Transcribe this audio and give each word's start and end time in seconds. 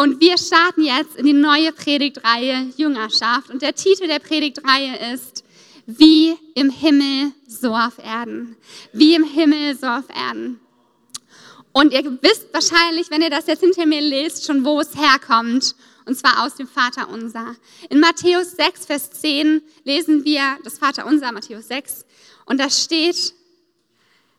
Und 0.00 0.18
wir 0.18 0.38
starten 0.38 0.82
jetzt 0.82 1.16
in 1.16 1.26
die 1.26 1.34
neue 1.34 1.72
Predigtreihe 1.72 2.72
Jüngerschaft. 2.78 3.50
Und 3.50 3.60
der 3.60 3.74
Titel 3.74 4.06
der 4.06 4.18
Predigtreihe 4.18 5.12
ist 5.12 5.44
Wie 5.84 6.38
im 6.54 6.70
Himmel, 6.70 7.32
so 7.46 7.74
auf 7.74 7.98
Erden. 7.98 8.56
Wie 8.94 9.14
im 9.14 9.24
Himmel, 9.24 9.76
so 9.76 9.86
auf 9.86 10.08
Erden. 10.08 10.58
Und 11.72 11.92
ihr 11.92 12.18
wisst 12.22 12.46
wahrscheinlich, 12.50 13.10
wenn 13.10 13.20
ihr 13.20 13.28
das 13.28 13.46
jetzt 13.46 13.60
hinter 13.60 13.84
mir 13.84 14.00
lest, 14.00 14.46
schon 14.46 14.64
wo 14.64 14.80
es 14.80 14.96
herkommt. 14.96 15.74
Und 16.06 16.16
zwar 16.16 16.46
aus 16.46 16.54
dem 16.54 16.66
Vater 16.66 17.10
unser. 17.10 17.54
In 17.90 18.00
Matthäus 18.00 18.52
6, 18.52 18.86
Vers 18.86 19.10
10 19.10 19.60
lesen 19.84 20.24
wir 20.24 20.56
das 20.64 20.78
Vater 20.78 21.04
unser, 21.04 21.30
Matthäus 21.30 21.68
6. 21.68 22.06
Und 22.46 22.58
da 22.58 22.70
steht, 22.70 23.34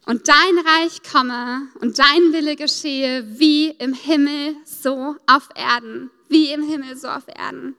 und 0.06 0.28
dein 0.28 0.58
Reich 0.66 1.04
komme 1.04 1.68
und 1.80 2.00
dein 2.00 2.34
Wille 2.34 2.56
geschehe 2.56 3.24
wie 3.40 3.70
im 3.70 3.94
Himmel 3.94 4.56
so 4.66 5.16
auf 5.28 5.50
Erden. 5.56 6.10
Wie 6.28 6.52
im 6.52 6.64
Himmel 6.64 6.98
so 6.98 7.08
auf 7.08 7.28
Erden. 7.28 7.76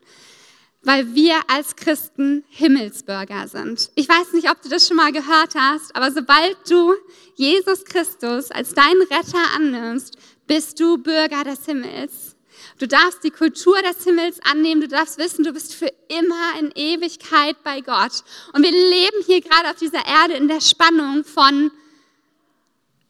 Weil 0.83 1.15
wir 1.15 1.41
als 1.49 1.77
Christen 1.77 2.45
Himmelsbürger 2.49 3.49
sind. 3.49 3.91
Ich 3.95 4.09
weiß 4.09 4.33
nicht, 4.35 4.51
ob 4.51 4.61
du 4.63 4.69
das 4.69 4.87
schon 4.87 4.97
mal 4.97 5.13
gehört 5.13 5.55
hast, 5.57 5.95
aber 5.97 6.11
sobald 6.11 6.57
du 6.69 6.95
Jesus 7.35 7.85
Christus 7.85 8.51
als 8.51 8.75
deinen 8.75 9.03
Retter 9.03 9.55
annimmst, 9.57 10.17
bist 10.47 10.79
du 10.81 10.99
Bürger 10.99 11.45
des 11.45 11.65
Himmels. 11.67 12.37
Du 12.79 12.87
darfst 12.87 13.23
die 13.25 13.31
Kultur 13.31 13.81
des 13.83 14.05
Himmels 14.05 14.39
annehmen. 14.45 14.81
Du 14.81 14.89
darfst 14.89 15.19
wissen, 15.19 15.45
du 15.45 15.53
bist 15.53 15.75
für 15.75 15.93
immer 16.09 16.59
in 16.59 16.73
Ewigkeit 16.75 17.57
bei 17.65 17.81
Gott. 17.81 18.25
Und 18.53 18.63
wir 18.63 18.71
leben 18.71 19.25
hier 19.27 19.41
gerade 19.41 19.71
auf 19.71 19.77
dieser 19.77 20.05
Erde 20.07 20.35
in 20.35 20.49
der 20.49 20.61
Spannung 20.61 21.25
von 21.25 21.71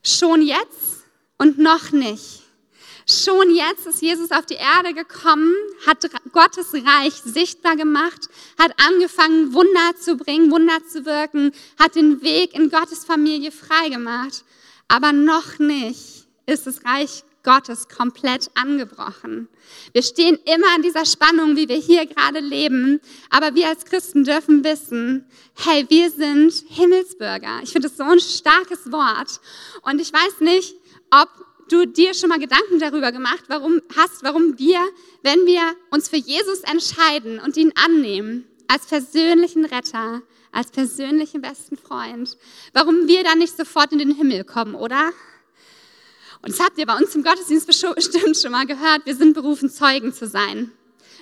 Schon 0.04 0.42
jetzt 0.42 1.04
und 1.38 1.58
noch 1.58 1.92
nicht. 1.92 2.42
Schon 3.06 3.54
jetzt 3.54 3.86
ist 3.86 4.00
Jesus 4.00 4.30
auf 4.30 4.46
die 4.46 4.54
Erde 4.54 4.94
gekommen, 4.94 5.52
hat 5.86 6.08
Gottes 6.32 6.72
Reich 6.72 7.14
sichtbar 7.14 7.76
gemacht, 7.76 8.28
hat 8.58 8.72
angefangen, 8.80 9.52
Wunder 9.52 9.96
zu 10.00 10.16
bringen, 10.16 10.50
Wunder 10.50 10.84
zu 10.86 11.04
wirken, 11.04 11.52
hat 11.78 11.96
den 11.96 12.22
Weg 12.22 12.54
in 12.54 12.70
Gottes 12.70 13.04
Familie 13.04 13.50
freigemacht. 13.50 14.44
Aber 14.88 15.12
noch 15.12 15.58
nicht 15.58 16.26
ist 16.46 16.66
das 16.66 16.84
Reich 16.84 17.24
Gottes 17.42 17.88
komplett 17.88 18.50
angebrochen. 18.54 19.48
Wir 19.92 20.02
stehen 20.02 20.38
immer 20.44 20.76
in 20.76 20.82
dieser 20.82 21.04
Spannung, 21.04 21.56
wie 21.56 21.68
wir 21.68 21.76
hier 21.76 22.06
gerade 22.06 22.40
leben. 22.40 23.00
Aber 23.30 23.54
wir 23.54 23.68
als 23.68 23.84
Christen 23.84 24.24
dürfen 24.24 24.64
wissen, 24.64 25.26
hey, 25.54 25.84
wir 25.88 26.10
sind 26.10 26.52
Himmelsbürger. 26.68 27.60
Ich 27.62 27.72
finde 27.72 27.88
das 27.88 27.96
so 27.96 28.04
ein 28.04 28.20
starkes 28.20 28.92
Wort. 28.92 29.40
Und 29.82 30.00
ich 30.00 30.12
weiß 30.12 30.40
nicht, 30.40 30.76
ob 31.10 31.28
du 31.68 31.86
dir 31.86 32.14
schon 32.14 32.28
mal 32.28 32.38
Gedanken 32.38 32.78
darüber 32.78 33.12
gemacht 33.12 33.44
warum, 33.48 33.80
hast, 33.96 34.22
warum 34.22 34.58
wir, 34.58 34.80
wenn 35.22 35.46
wir 35.46 35.62
uns 35.90 36.08
für 36.08 36.16
Jesus 36.16 36.60
entscheiden 36.60 37.40
und 37.40 37.56
ihn 37.56 37.72
annehmen, 37.74 38.46
als 38.68 38.86
persönlichen 38.86 39.64
Retter, 39.64 40.22
als 40.50 40.70
persönlichen 40.70 41.40
besten 41.40 41.76
Freund, 41.76 42.36
warum 42.72 43.08
wir 43.08 43.24
dann 43.24 43.38
nicht 43.38 43.56
sofort 43.56 43.92
in 43.92 43.98
den 43.98 44.14
Himmel 44.14 44.44
kommen, 44.44 44.74
oder? 44.74 45.12
Und 46.42 46.50
das 46.50 46.60
habt 46.60 46.76
ihr 46.78 46.86
bei 46.86 46.96
uns 46.96 47.14
im 47.14 47.22
Gottesdienst 47.22 47.66
bestimmt 47.94 48.36
schon 48.36 48.52
mal 48.52 48.66
gehört. 48.66 49.06
Wir 49.06 49.14
sind 49.14 49.34
berufen, 49.34 49.70
Zeugen 49.70 50.12
zu 50.12 50.26
sein. 50.26 50.72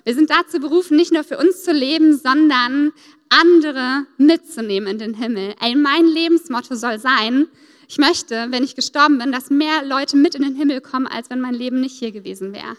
Wir 0.05 0.15
sind 0.15 0.31
dazu 0.31 0.59
berufen, 0.61 0.97
nicht 0.97 1.13
nur 1.13 1.25
für 1.25 1.37
uns 1.37 1.63
zu 1.63 1.73
leben, 1.73 2.17
sondern 2.17 2.93
andere 3.29 4.07
mitzunehmen 4.17 4.89
in 4.89 4.99
den 4.99 5.15
Himmel. 5.15 5.55
Ey, 5.61 5.77
mein 5.77 6.07
Lebensmotto 6.07 6.75
soll 6.75 6.99
sein, 6.99 7.49
ich 7.87 7.99
möchte, 7.99 8.47
wenn 8.51 8.63
ich 8.63 8.77
gestorben 8.77 9.19
bin, 9.19 9.33
dass 9.33 9.51
mehr 9.51 9.85
Leute 9.85 10.17
mit 10.17 10.37
in 10.37 10.43
den 10.43 10.55
Himmel 10.55 10.81
kommen, 10.81 11.09
als 11.09 11.29
wenn 11.29 11.41
mein 11.41 11.55
Leben 11.55 11.81
nicht 11.81 11.99
hier 11.99 12.13
gewesen 12.13 12.53
wäre. 12.55 12.77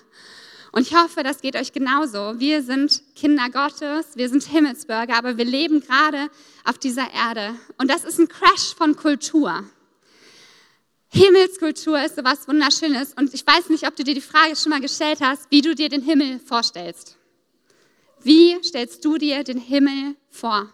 Und 0.71 0.87
ich 0.87 0.95
hoffe, 0.95 1.21
das 1.21 1.41
geht 1.41 1.57
euch 1.57 1.73
genauso. 1.73 2.39
Wir 2.39 2.63
sind 2.63 3.03
Kinder 3.13 3.49
Gottes, 3.49 4.15
wir 4.15 4.29
sind 4.29 4.43
Himmelsbürger, 4.43 5.17
aber 5.17 5.37
wir 5.37 5.43
leben 5.43 5.81
gerade 5.81 6.29
auf 6.63 6.77
dieser 6.77 7.11
Erde. 7.13 7.55
Und 7.77 7.91
das 7.91 8.05
ist 8.05 8.19
ein 8.19 8.29
Crash 8.29 8.73
von 8.73 8.95
Kultur. 8.95 9.65
Himmelskultur 11.13 12.01
ist 12.03 12.15
sowas 12.15 12.47
Wunderschönes. 12.47 13.13
Und 13.15 13.33
ich 13.33 13.45
weiß 13.45 13.69
nicht, 13.69 13.85
ob 13.85 13.95
du 13.97 14.03
dir 14.03 14.13
die 14.13 14.21
Frage 14.21 14.55
schon 14.55 14.69
mal 14.69 14.79
gestellt 14.79 15.19
hast, 15.21 15.47
wie 15.49 15.61
du 15.61 15.75
dir 15.75 15.89
den 15.89 16.01
Himmel 16.01 16.39
vorstellst. 16.39 17.17
Wie 18.23 18.57
stellst 18.63 19.03
du 19.03 19.17
dir 19.17 19.43
den 19.43 19.57
Himmel 19.57 20.15
vor? 20.29 20.71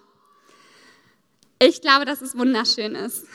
Ich 1.60 1.82
glaube, 1.82 2.06
dass 2.06 2.22
es 2.22 2.38
wunderschön 2.38 2.94
ist. 2.94 3.26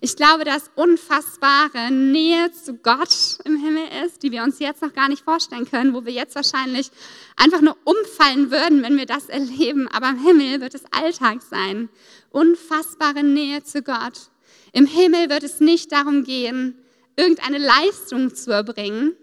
Ich 0.00 0.14
glaube, 0.14 0.44
dass 0.44 0.70
unfassbare 0.76 1.90
Nähe 1.90 2.52
zu 2.52 2.74
Gott 2.74 3.38
im 3.44 3.56
Himmel 3.56 3.88
ist, 4.04 4.22
die 4.22 4.30
wir 4.30 4.44
uns 4.44 4.60
jetzt 4.60 4.82
noch 4.82 4.92
gar 4.92 5.08
nicht 5.08 5.24
vorstellen 5.24 5.68
können, 5.68 5.94
wo 5.94 6.04
wir 6.04 6.12
jetzt 6.12 6.36
wahrscheinlich 6.36 6.90
einfach 7.34 7.60
nur 7.60 7.76
umfallen 7.82 8.52
würden, 8.52 8.82
wenn 8.82 8.96
wir 8.98 9.06
das 9.06 9.28
erleben. 9.28 9.88
Aber 9.88 10.10
im 10.10 10.18
Himmel 10.18 10.60
wird 10.60 10.74
es 10.74 10.84
Alltag 10.92 11.42
sein. 11.42 11.88
Unfassbare 12.30 13.24
Nähe 13.24 13.64
zu 13.64 13.82
Gott. 13.82 14.30
Im 14.72 14.86
Himmel 14.86 15.30
wird 15.30 15.42
es 15.42 15.60
nicht 15.60 15.92
darum 15.92 16.24
gehen, 16.24 16.76
irgendeine 17.16 17.58
Leistung 17.58 18.34
zu 18.34 18.50
erbringen. 18.50 19.16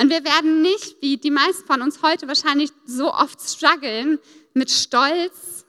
Und 0.00 0.10
wir 0.10 0.24
werden 0.24 0.62
nicht, 0.62 0.96
wie 1.00 1.16
die 1.16 1.30
meisten 1.30 1.66
von 1.66 1.82
uns 1.82 2.02
heute 2.02 2.28
wahrscheinlich 2.28 2.70
so 2.86 3.12
oft 3.12 3.40
strugglen, 3.40 4.18
mit 4.54 4.70
Stolz, 4.70 5.64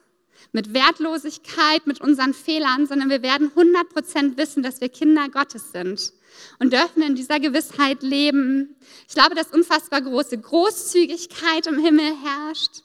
mit 0.52 0.74
Wertlosigkeit, 0.74 1.86
mit 1.86 2.00
unseren 2.00 2.34
Fehlern, 2.34 2.86
sondern 2.86 3.08
wir 3.10 3.22
werden 3.22 3.50
100% 3.54 4.36
wissen, 4.36 4.62
dass 4.62 4.80
wir 4.80 4.88
Kinder 4.88 5.28
Gottes 5.28 5.72
sind 5.72 6.12
und 6.58 6.72
dürfen 6.72 7.02
in 7.02 7.14
dieser 7.14 7.40
Gewissheit 7.40 8.02
leben. 8.02 8.76
Ich 9.08 9.14
glaube, 9.14 9.34
dass 9.34 9.48
unfassbar 9.48 10.02
große 10.02 10.38
Großzügigkeit 10.38 11.66
im 11.66 11.78
Himmel 11.78 12.12
herrscht, 12.22 12.82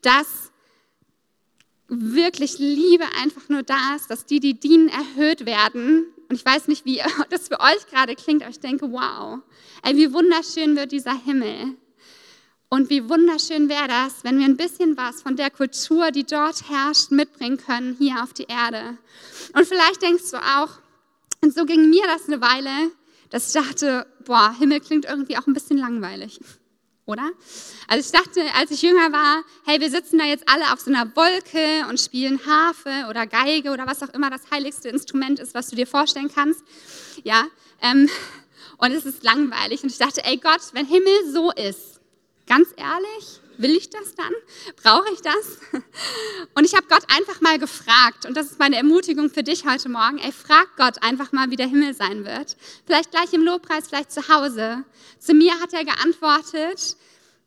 dass 0.00 0.51
wirklich 2.00 2.58
Liebe 2.58 3.04
einfach 3.20 3.48
nur 3.48 3.62
da 3.62 3.96
ist, 3.96 4.10
dass 4.10 4.24
die, 4.24 4.40
die 4.40 4.58
dienen, 4.58 4.88
erhöht 4.88 5.44
werden. 5.46 6.06
Und 6.28 6.36
ich 6.36 6.44
weiß 6.44 6.68
nicht, 6.68 6.84
wie 6.84 7.02
das 7.30 7.48
für 7.48 7.60
euch 7.60 7.86
gerade 7.90 8.14
klingt, 8.14 8.42
aber 8.42 8.50
ich 8.50 8.60
denke, 8.60 8.90
wow, 8.90 9.40
ey, 9.82 9.96
wie 9.96 10.12
wunderschön 10.12 10.76
wird 10.76 10.92
dieser 10.92 11.14
Himmel. 11.14 11.76
Und 12.70 12.88
wie 12.88 13.06
wunderschön 13.06 13.68
wäre 13.68 13.86
das, 13.86 14.24
wenn 14.24 14.38
wir 14.38 14.46
ein 14.46 14.56
bisschen 14.56 14.96
was 14.96 15.20
von 15.20 15.36
der 15.36 15.50
Kultur, 15.50 16.10
die 16.10 16.24
dort 16.24 16.70
herrscht, 16.70 17.10
mitbringen 17.10 17.58
können 17.58 17.96
hier 17.98 18.22
auf 18.22 18.32
die 18.32 18.44
Erde. 18.44 18.96
Und 19.54 19.66
vielleicht 19.66 20.00
denkst 20.00 20.30
du 20.30 20.38
auch, 20.38 20.70
und 21.42 21.54
so 21.54 21.66
ging 21.66 21.90
mir 21.90 22.04
das 22.06 22.28
eine 22.28 22.40
Weile, 22.40 22.90
dass 23.28 23.48
ich 23.48 23.62
dachte, 23.62 24.06
boah, 24.24 24.54
Himmel 24.58 24.80
klingt 24.80 25.04
irgendwie 25.04 25.36
auch 25.36 25.46
ein 25.46 25.52
bisschen 25.52 25.76
langweilig 25.76 26.40
oder? 27.04 27.30
Also 27.88 28.06
ich 28.06 28.12
dachte, 28.12 28.42
als 28.54 28.70
ich 28.70 28.82
jünger 28.82 29.12
war, 29.12 29.42
hey, 29.64 29.80
wir 29.80 29.90
sitzen 29.90 30.18
da 30.18 30.24
jetzt 30.24 30.48
alle 30.48 30.72
auf 30.72 30.80
so 30.80 30.90
einer 30.90 31.14
Wolke 31.16 31.88
und 31.88 32.00
spielen 32.00 32.40
Harfe 32.46 33.08
oder 33.08 33.26
Geige 33.26 33.70
oder 33.70 33.86
was 33.86 34.02
auch 34.02 34.10
immer 34.10 34.30
das 34.30 34.50
heiligste 34.50 34.88
Instrument 34.88 35.40
ist, 35.40 35.54
was 35.54 35.68
du 35.68 35.76
dir 35.76 35.86
vorstellen 35.86 36.30
kannst. 36.32 36.62
Ja, 37.24 37.44
ähm, 37.80 38.08
und 38.78 38.92
es 38.92 39.04
ist 39.04 39.22
langweilig. 39.22 39.82
Und 39.82 39.90
ich 39.90 39.98
dachte, 39.98 40.24
ey 40.24 40.36
Gott, 40.36 40.60
wenn 40.72 40.86
Himmel 40.86 41.30
so 41.32 41.50
ist, 41.52 42.00
ganz 42.46 42.68
ehrlich, 42.76 43.40
will 43.62 43.76
ich 43.76 43.90
das 43.90 44.14
dann? 44.14 44.32
Brauche 44.82 45.12
ich 45.12 45.20
das? 45.22 45.58
Und 46.54 46.64
ich 46.64 46.74
habe 46.74 46.86
Gott 46.88 47.04
einfach 47.16 47.40
mal 47.40 47.58
gefragt, 47.58 48.26
und 48.26 48.36
das 48.36 48.50
ist 48.50 48.58
meine 48.58 48.76
Ermutigung 48.76 49.30
für 49.30 49.42
dich 49.42 49.64
heute 49.64 49.88
Morgen, 49.88 50.18
ey, 50.18 50.32
frag 50.32 50.76
Gott 50.76 51.02
einfach 51.02 51.32
mal, 51.32 51.50
wie 51.50 51.56
der 51.56 51.68
Himmel 51.68 51.94
sein 51.94 52.24
wird. 52.24 52.56
Vielleicht 52.86 53.10
gleich 53.10 53.32
im 53.32 53.42
Lobpreis, 53.42 53.88
vielleicht 53.88 54.12
zu 54.12 54.28
Hause. 54.28 54.84
Zu 55.18 55.34
mir 55.34 55.58
hat 55.60 55.72
er 55.72 55.84
geantwortet, 55.84 56.96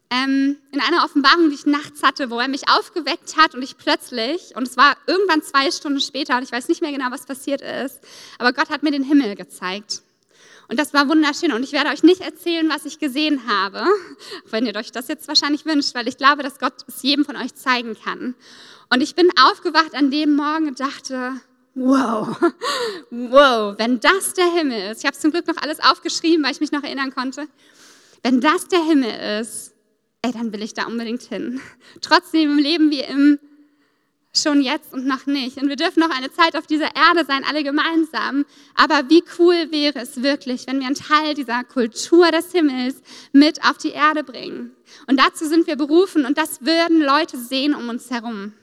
ähm, 0.10 0.58
in 0.72 0.82
einer 0.82 1.04
Offenbarung, 1.04 1.50
die 1.50 1.56
ich 1.56 1.66
nachts 1.66 2.04
hatte, 2.04 2.30
wo 2.30 2.40
er 2.40 2.48
mich 2.48 2.70
aufgeweckt 2.70 3.38
hat 3.38 3.56
und 3.56 3.62
ich 3.62 3.78
plötzlich, 3.78 4.56
und 4.56 4.68
es 4.68 4.78
war 4.78 4.96
irgendwann 5.08 5.42
zwei 5.42 5.72
Stunden 5.72 6.00
später, 6.00 6.38
und 6.38 6.44
ich 6.44 6.52
weiß 6.52 6.68
nicht 6.68 6.82
mehr 6.82 6.92
genau, 6.92 7.12
was 7.12 7.26
passiert 7.26 7.62
ist, 7.62 8.00
aber 8.38 8.54
Gott 8.54 8.70
hat 8.70 8.84
mir 8.84 8.92
den 8.92 9.04
Himmel 9.04 9.36
gezeigt. 9.36 10.02
Und 10.68 10.80
das 10.80 10.94
war 10.94 11.08
wunderschön. 11.08 11.52
Und 11.52 11.64
ich 11.64 11.72
werde 11.72 11.90
euch 11.90 12.04
nicht 12.04 12.22
erzählen, 12.22 12.68
was 12.70 12.86
ich 12.86 13.00
gesehen 13.00 13.42
habe, 13.48 13.86
wenn 14.50 14.66
ihr 14.66 14.76
euch 14.76 14.92
das 14.92 15.08
jetzt 15.08 15.28
wahrscheinlich 15.28 15.66
wünscht, 15.66 15.94
weil 15.96 16.08
ich 16.08 16.18
glaube, 16.18 16.44
dass 16.44 16.60
Gott 16.60 16.74
es 16.88 17.04
jedem 17.04 17.26
von 17.26 17.36
euch 17.36 17.54
zeigen 17.54 17.96
kann. 17.96 18.36
Und 18.90 19.02
ich 19.02 19.16
bin 19.16 19.30
aufgewacht 19.40 19.94
an 19.96 20.12
dem 20.12 20.36
Morgen 20.36 20.68
und 20.68 20.80
dachte, 20.80 21.34
wow, 21.76 22.36
wow, 23.10 23.76
wenn 23.78 24.00
das 24.00 24.34
der 24.34 24.52
Himmel 24.52 24.92
ist, 24.92 25.00
ich 25.00 25.06
habe 25.06 25.18
zum 25.18 25.32
Glück 25.32 25.48
noch 25.48 25.58
alles 25.58 25.80
aufgeschrieben, 25.80 26.44
weil 26.44 26.52
ich 26.52 26.62
mich 26.62 26.72
noch 26.72 26.84
erinnern 26.84 27.14
konnte, 27.14 27.48
wenn 28.24 28.42
das 28.42 28.68
der 28.68 28.84
Himmel 28.84 29.42
ist, 29.42 29.74
ey, 30.22 30.32
dann 30.32 30.52
will 30.52 30.64
ich 30.64 30.74
da 30.74 30.86
unbedingt 30.86 31.22
hin. 31.22 31.62
Trotzdem 32.02 32.58
leben 32.58 32.90
wir 32.90 33.08
im 33.08 33.40
schon 34.38 34.62
jetzt 34.62 34.94
und 34.94 35.06
noch 35.06 35.26
nicht. 35.26 35.58
Und 35.58 35.70
wir 35.70 35.76
dürfen 35.76 36.00
noch 36.00 36.10
eine 36.10 36.32
Zeit 36.32 36.56
auf 36.56 36.68
dieser 36.68 36.96
Erde 36.96 37.26
sein, 37.26 37.44
alle 37.44 37.64
gemeinsam. 37.64 38.46
Aber 38.76 39.10
wie 39.10 39.24
cool 39.40 39.72
wäre 39.72 40.00
es 40.00 40.22
wirklich, 40.22 40.68
wenn 40.68 40.80
wir 40.80 40.88
einen 40.88 40.96
Teil 40.96 41.34
dieser 41.34 41.64
Kultur 41.64 42.32
des 42.32 42.52
Himmels 42.52 42.96
mit 43.32 43.64
auf 43.64 43.78
die 43.78 43.92
Erde 43.92 44.24
bringen. 44.24 44.76
Und 45.08 45.20
dazu 45.20 45.46
sind 45.46 45.68
wir 45.68 45.76
berufen 45.76 46.26
und 46.26 46.38
das 46.38 46.62
würden 46.62 47.02
Leute 47.02 47.38
sehen 47.38 47.74
um 47.76 47.90
uns 47.90 48.10
herum. 48.10 48.54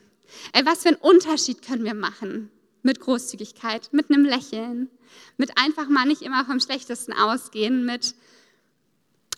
Ey, 0.53 0.65
was 0.65 0.83
für 0.83 0.89
einen 0.89 0.97
Unterschied 0.97 1.61
können 1.61 1.83
wir 1.83 1.93
machen? 1.93 2.49
Mit 2.81 2.99
Großzügigkeit, 2.99 3.89
mit 3.93 4.09
einem 4.09 4.25
Lächeln, 4.25 4.89
mit 5.37 5.57
einfach 5.57 5.87
mal 5.87 6.05
nicht 6.05 6.21
immer 6.21 6.43
vom 6.45 6.59
Schlechtesten 6.59 7.13
ausgehen, 7.13 7.85
mit 7.85 8.15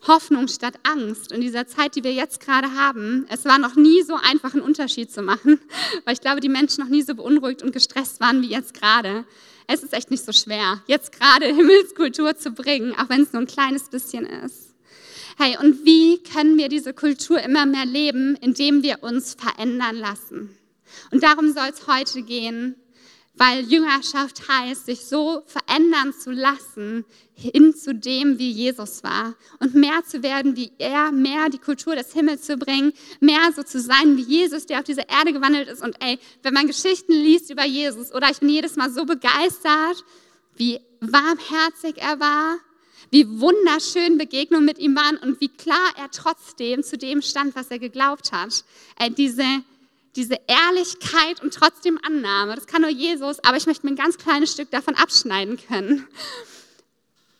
Hoffnung 0.08 0.48
statt 0.48 0.76
Angst. 0.84 1.32
In 1.32 1.42
dieser 1.42 1.68
Zeit, 1.68 1.96
die 1.96 2.04
wir 2.04 2.14
jetzt 2.14 2.40
gerade 2.40 2.74
haben, 2.74 3.26
es 3.30 3.46
war 3.46 3.58
noch 3.58 3.76
nie 3.76 4.02
so 4.04 4.16
einfach, 4.16 4.54
einen 4.54 4.64
Unterschied 4.64 5.12
zu 5.12 5.22
machen, 5.22 5.60
weil 6.06 6.14
ich 6.14 6.22
glaube, 6.22 6.42
die 6.42 6.50
Menschen 6.50 6.84
noch 6.84 6.90
nie 6.90 7.02
so 7.02 7.16
beunruhigt 7.16 7.64
und 7.64 7.72
gestresst 7.72 8.20
waren 8.20 8.42
wie 8.42 8.50
jetzt 8.50 8.74
gerade. 8.74 9.26
Es 9.68 9.84
ist 9.84 9.94
echt 9.94 10.12
nicht 10.12 10.24
so 10.24 10.32
schwer, 10.32 10.82
jetzt 10.88 11.12
gerade 11.12 11.46
Himmelskultur 11.56 12.36
zu 12.36 12.52
bringen, 12.52 12.94
auch 12.94 13.10
wenn 13.10 13.24
es 13.24 13.34
nur 13.34 13.42
ein 13.42 13.48
kleines 13.48 13.90
bisschen 13.90 14.26
ist. 14.26 14.76
Hey, 15.38 15.58
und 15.58 15.84
wie 15.84 16.24
können 16.24 16.58
wir 16.58 16.70
diese 16.70 16.94
Kultur 16.94 17.42
immer 17.42 17.66
mehr 17.66 17.86
leben, 17.86 18.38
indem 18.40 18.84
wir 18.84 19.04
uns 19.04 19.36
verändern 19.36 19.98
lassen? 19.98 20.56
Und 21.12 21.24
darum 21.24 21.52
soll 21.52 21.68
es 21.74 21.88
heute 21.88 22.22
gehen, 22.22 22.76
weil 23.38 23.66
Jüngerschaft 23.66 24.48
heißt, 24.48 24.86
sich 24.86 25.06
so 25.06 25.44
verändern 25.46 26.14
zu 26.14 26.32
lassen 26.32 27.06
hin 27.34 27.76
zu 27.76 27.94
dem, 27.94 28.40
wie 28.40 28.50
Jesus 28.50 29.04
war 29.04 29.36
und 29.60 29.76
mehr 29.76 30.04
zu 30.06 30.24
werden 30.24 30.56
wie 30.56 30.72
er, 30.78 31.12
mehr 31.12 31.50
die 31.50 31.58
Kultur 31.58 31.96
des 31.96 32.14
Himmels 32.14 32.44
zu 32.44 32.56
bringen, 32.56 32.94
mehr 33.20 33.52
so 33.54 33.64
zu 33.64 33.82
sein 33.82 34.16
wie 34.16 34.22
Jesus, 34.22 34.66
der 34.66 34.80
auf 34.80 34.86
dieser 34.86 35.10
Erde 35.10 35.34
gewandelt 35.34 35.68
ist. 35.68 35.84
Und 35.84 35.96
ey, 36.02 36.18
wenn 36.44 36.54
man 36.54 36.68
Geschichten 36.68 37.12
liest 37.12 37.50
über 37.50 37.66
Jesus, 37.66 38.14
oder 38.14 38.30
ich 38.32 38.40
bin 38.40 38.50
jedes 38.50 38.78
Mal 38.78 38.90
so 38.90 39.06
begeistert, 39.06 40.06
wie 40.56 40.80
warmherzig 41.02 41.98
er 41.98 42.20
war, 42.22 42.58
wie 43.12 43.28
wunderschön 43.40 44.18
Begegnungen 44.18 44.66
mit 44.66 44.80
ihm 44.80 44.96
waren 44.96 45.18
und 45.18 45.42
wie 45.42 45.50
klar 45.50 45.94
er 45.98 46.10
trotzdem 46.12 46.84
zu 46.84 46.98
dem 46.98 47.22
stand, 47.22 47.56
was 47.56 47.70
er 47.70 47.80
geglaubt 47.80 48.32
hat. 48.32 48.64
Ey, 48.98 49.12
diese 49.12 49.44
diese 50.16 50.38
Ehrlichkeit 50.48 51.42
und 51.42 51.54
trotzdem 51.54 52.00
Annahme, 52.06 52.56
das 52.56 52.68
kann 52.68 52.82
nur 52.82 52.92
Jesus, 52.92 53.44
aber 53.44 53.58
ich 53.58 53.66
möchte 53.66 53.86
mir 53.86 53.94
ein 53.94 53.98
ganz 53.98 54.18
kleines 54.18 54.52
Stück 54.52 54.72
davon 54.72 54.96
abschneiden 54.96 55.60
können. 55.68 56.08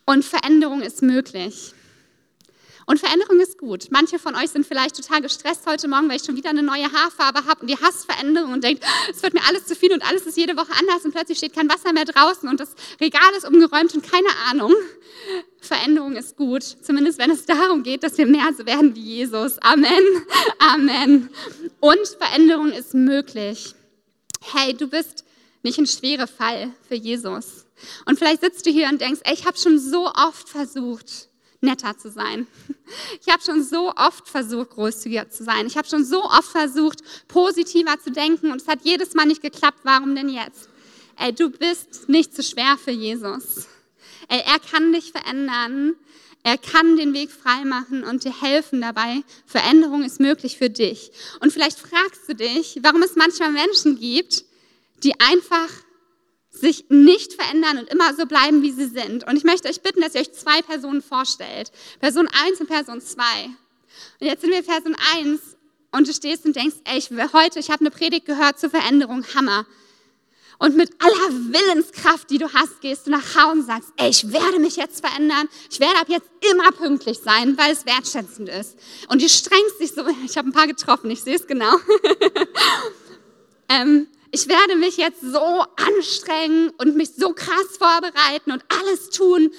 Und 0.06 0.24
Veränderung 0.24 0.82
ist 0.82 1.02
möglich. 1.02 1.74
Und 2.86 3.00
Veränderung 3.00 3.40
ist 3.40 3.58
gut. 3.58 3.88
Manche 3.90 4.20
von 4.20 4.36
euch 4.36 4.52
sind 4.52 4.66
vielleicht 4.66 4.96
total 4.96 5.22
gestresst 5.22 5.66
heute 5.66 5.88
Morgen, 5.88 6.08
weil 6.08 6.18
ich 6.18 6.24
schon 6.24 6.36
wieder 6.36 6.52
eine 6.52 6.62
neue 6.62 6.92
Haarfarbe 6.92 7.46
habe 7.46 7.62
und 7.62 7.70
ihr 7.70 7.80
hasst 7.82 8.06
Veränderung 8.06 8.54
und 8.54 8.64
denkt, 8.64 8.84
es 9.10 9.24
wird 9.24 9.34
mir 9.34 9.42
alles 9.48 9.66
zu 9.66 9.76
viel 9.76 9.92
und 9.92 10.08
alles 10.08 10.26
ist 10.28 10.38
jede 10.38 10.56
Woche 10.56 10.72
anders 10.80 11.04
und 11.04 11.12
plötzlich 11.12 11.40
steht 11.40 11.56
kein 11.56 11.68
Wasser 11.70 11.94
mehr 11.94 12.06
draußen 12.06 12.48
und 12.48 12.60
das 12.60 12.76
Regal 13.02 13.32
ist 13.38 13.48
umgeräumt 13.48 13.94
und 13.96 14.04
keine 14.04 14.28
Ahnung. 14.50 14.74
Veränderung 15.60 16.16
ist 16.16 16.38
gut, 16.38 16.64
zumindest 16.64 17.18
wenn 17.18 17.32
es 17.32 17.46
darum 17.46 17.82
geht, 17.82 18.04
dass 18.04 18.18
wir 18.20 18.28
mehr 18.28 18.50
so 18.56 18.66
werden 18.68 18.96
wie 18.96 19.02
Jesus. 19.02 19.58
Amen. 19.60 20.04
Amen. 20.60 21.30
Und 21.80 22.08
Veränderung 22.20 22.72
ist 22.72 22.94
möglich. 22.94 23.74
Hey, 24.42 24.76
du 24.76 24.88
bist 24.88 25.26
nicht 25.64 25.80
ein 25.80 25.88
schwerer 25.88 26.28
Fall 26.28 26.72
für 26.88 26.96
Jesus. 26.96 27.66
Und 28.06 28.20
vielleicht 28.20 28.42
sitzt 28.42 28.66
du 28.68 28.70
hier 28.70 28.88
und 28.90 29.02
denkst, 29.02 29.22
ey, 29.24 29.34
ich 29.34 29.46
habe 29.46 29.58
schon 29.58 29.80
so 29.80 30.08
oft 30.08 30.48
versucht, 30.48 31.30
netter 31.66 31.98
zu 31.98 32.10
sein. 32.10 32.48
Ich 33.20 33.34
habe 33.34 33.44
schon 33.44 33.64
so 33.64 33.92
oft 33.96 34.30
versucht, 34.30 34.70
großzügiger 34.70 35.30
zu 35.30 35.44
sein. 35.44 35.66
Ich 35.66 35.76
habe 35.76 35.88
schon 35.88 36.06
so 36.06 36.24
oft 36.24 36.50
versucht, 36.50 37.00
positiver 37.28 38.00
zu 38.00 38.12
denken 38.12 38.52
und 38.52 38.62
es 38.62 38.68
hat 38.68 38.80
jedes 38.84 39.14
Mal 39.16 39.26
nicht 39.26 39.42
geklappt. 39.42 39.80
Warum 39.84 40.16
denn 40.16 40.30
jetzt? 40.30 40.70
Ey, 41.18 41.34
du 41.34 41.50
bist 41.50 42.08
nicht 42.08 42.36
zu 42.36 42.44
schwer 42.44 42.78
für 42.78 42.92
Jesus. 42.92 43.68
Ey, 44.28 44.42
er 44.46 44.60
kann 44.60 44.94
dich 44.94 45.12
verändern. 45.12 45.96
Er 46.44 46.60
kann 46.60 46.96
den 46.96 47.14
Weg 47.14 47.32
freimachen 47.32 48.04
und 48.04 48.24
dir 48.24 48.42
helfen 48.42 48.82
dabei. 48.82 49.24
Veränderung 49.48 50.04
ist 50.04 50.20
möglich 50.20 50.60
für 50.60 50.70
dich. 50.70 51.12
Und 51.40 51.52
vielleicht 51.52 51.80
fragst 51.80 52.28
du 52.28 52.36
dich, 52.36 52.78
warum 52.84 53.02
es 53.02 53.16
manchmal 53.16 53.52
Menschen 53.52 54.00
gibt, 54.00 54.46
die 55.04 55.20
einfach 55.20 55.70
sich 56.56 56.86
nicht 56.90 57.34
verändern 57.34 57.78
und 57.80 57.90
immer 57.90 58.14
so 58.16 58.26
bleiben, 58.26 58.62
wie 58.62 58.72
sie 58.72 58.88
sind. 58.88 59.28
Und 59.28 59.38
ich 59.38 59.44
möchte 59.44 59.70
euch 59.70 59.82
bitten, 59.82 60.02
dass 60.02 60.16
ihr 60.16 60.22
euch 60.22 60.34
zwei 60.34 60.62
Personen 60.62 61.02
vorstellt. 61.02 61.72
Person 62.00 62.28
1 62.48 62.62
und 62.62 62.68
Person 62.68 63.02
2. 63.02 63.24
Und 64.20 64.28
jetzt 64.28 64.42
sind 64.42 64.52
wir 64.52 64.62
Person 64.64 64.96
1 65.16 65.40
und 65.92 66.08
du 66.08 66.14
stehst 66.14 66.46
und 66.46 66.56
denkst, 66.56 66.76
ey, 66.86 66.98
ich, 66.98 67.10
heute, 67.34 67.60
ich 67.60 67.70
habe 67.70 67.82
eine 67.82 67.92
Predigt 67.92 68.26
gehört 68.26 68.60
zur 68.60 68.70
Veränderung, 68.70 69.26
Hammer. 69.36 69.66
Und 70.58 70.78
mit 70.78 70.90
aller 71.00 71.34
Willenskraft, 71.52 72.30
die 72.30 72.38
du 72.38 72.52
hast, 72.54 72.80
gehst 72.80 73.08
du 73.08 73.12
nach 73.12 73.36
Hause 73.36 73.60
und 73.60 73.66
sagst, 73.66 73.90
ey, 73.98 74.10
ich 74.10 74.32
werde 74.32 74.60
mich 74.60 74.78
jetzt 74.78 75.06
verändern. 75.06 75.50
Ich 75.70 75.80
werde 75.80 76.00
ab 76.00 76.08
jetzt 76.08 76.30
immer 76.52 76.72
pünktlich 76.72 77.20
sein, 77.20 77.58
weil 77.58 77.74
es 77.74 77.86
wertschätzend 77.86 78.48
ist. 78.48 78.78
Und 79.10 79.22
du 79.22 79.28
strengst 79.28 79.80
dich 79.82 79.92
so, 79.92 80.06
ich 80.26 80.38
habe 80.38 80.50
ein 80.50 80.54
paar 80.54 80.68
getroffen, 80.68 81.10
ich 81.12 81.22
sehe 81.22 81.36
es 81.36 81.46
genau. 81.46 81.76
ähm, 83.70 84.08
ich 84.36 84.50
werde 84.50 84.76
mich 84.76 84.98
jetzt 84.98 85.22
so 85.22 85.64
anstrengen 85.78 86.72
und 86.78 86.98
mich 86.98 87.12
so 87.16 87.32
krass 87.32 87.78
vorbereiten 87.80 88.52
und 88.52 88.66
alles 88.68 89.10
tun, 89.10 89.50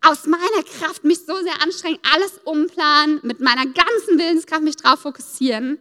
aus 0.00 0.26
meiner 0.26 0.62
Kraft 0.62 1.04
mich 1.04 1.18
so 1.18 1.36
sehr 1.42 1.60
anstrengen, 1.62 1.98
alles 2.14 2.40
umplanen, 2.44 3.20
mit 3.22 3.40
meiner 3.40 3.66
ganzen 3.66 4.18
Willenskraft 4.18 4.62
mich 4.62 4.76
drauf 4.76 5.00
fokussieren. 5.00 5.78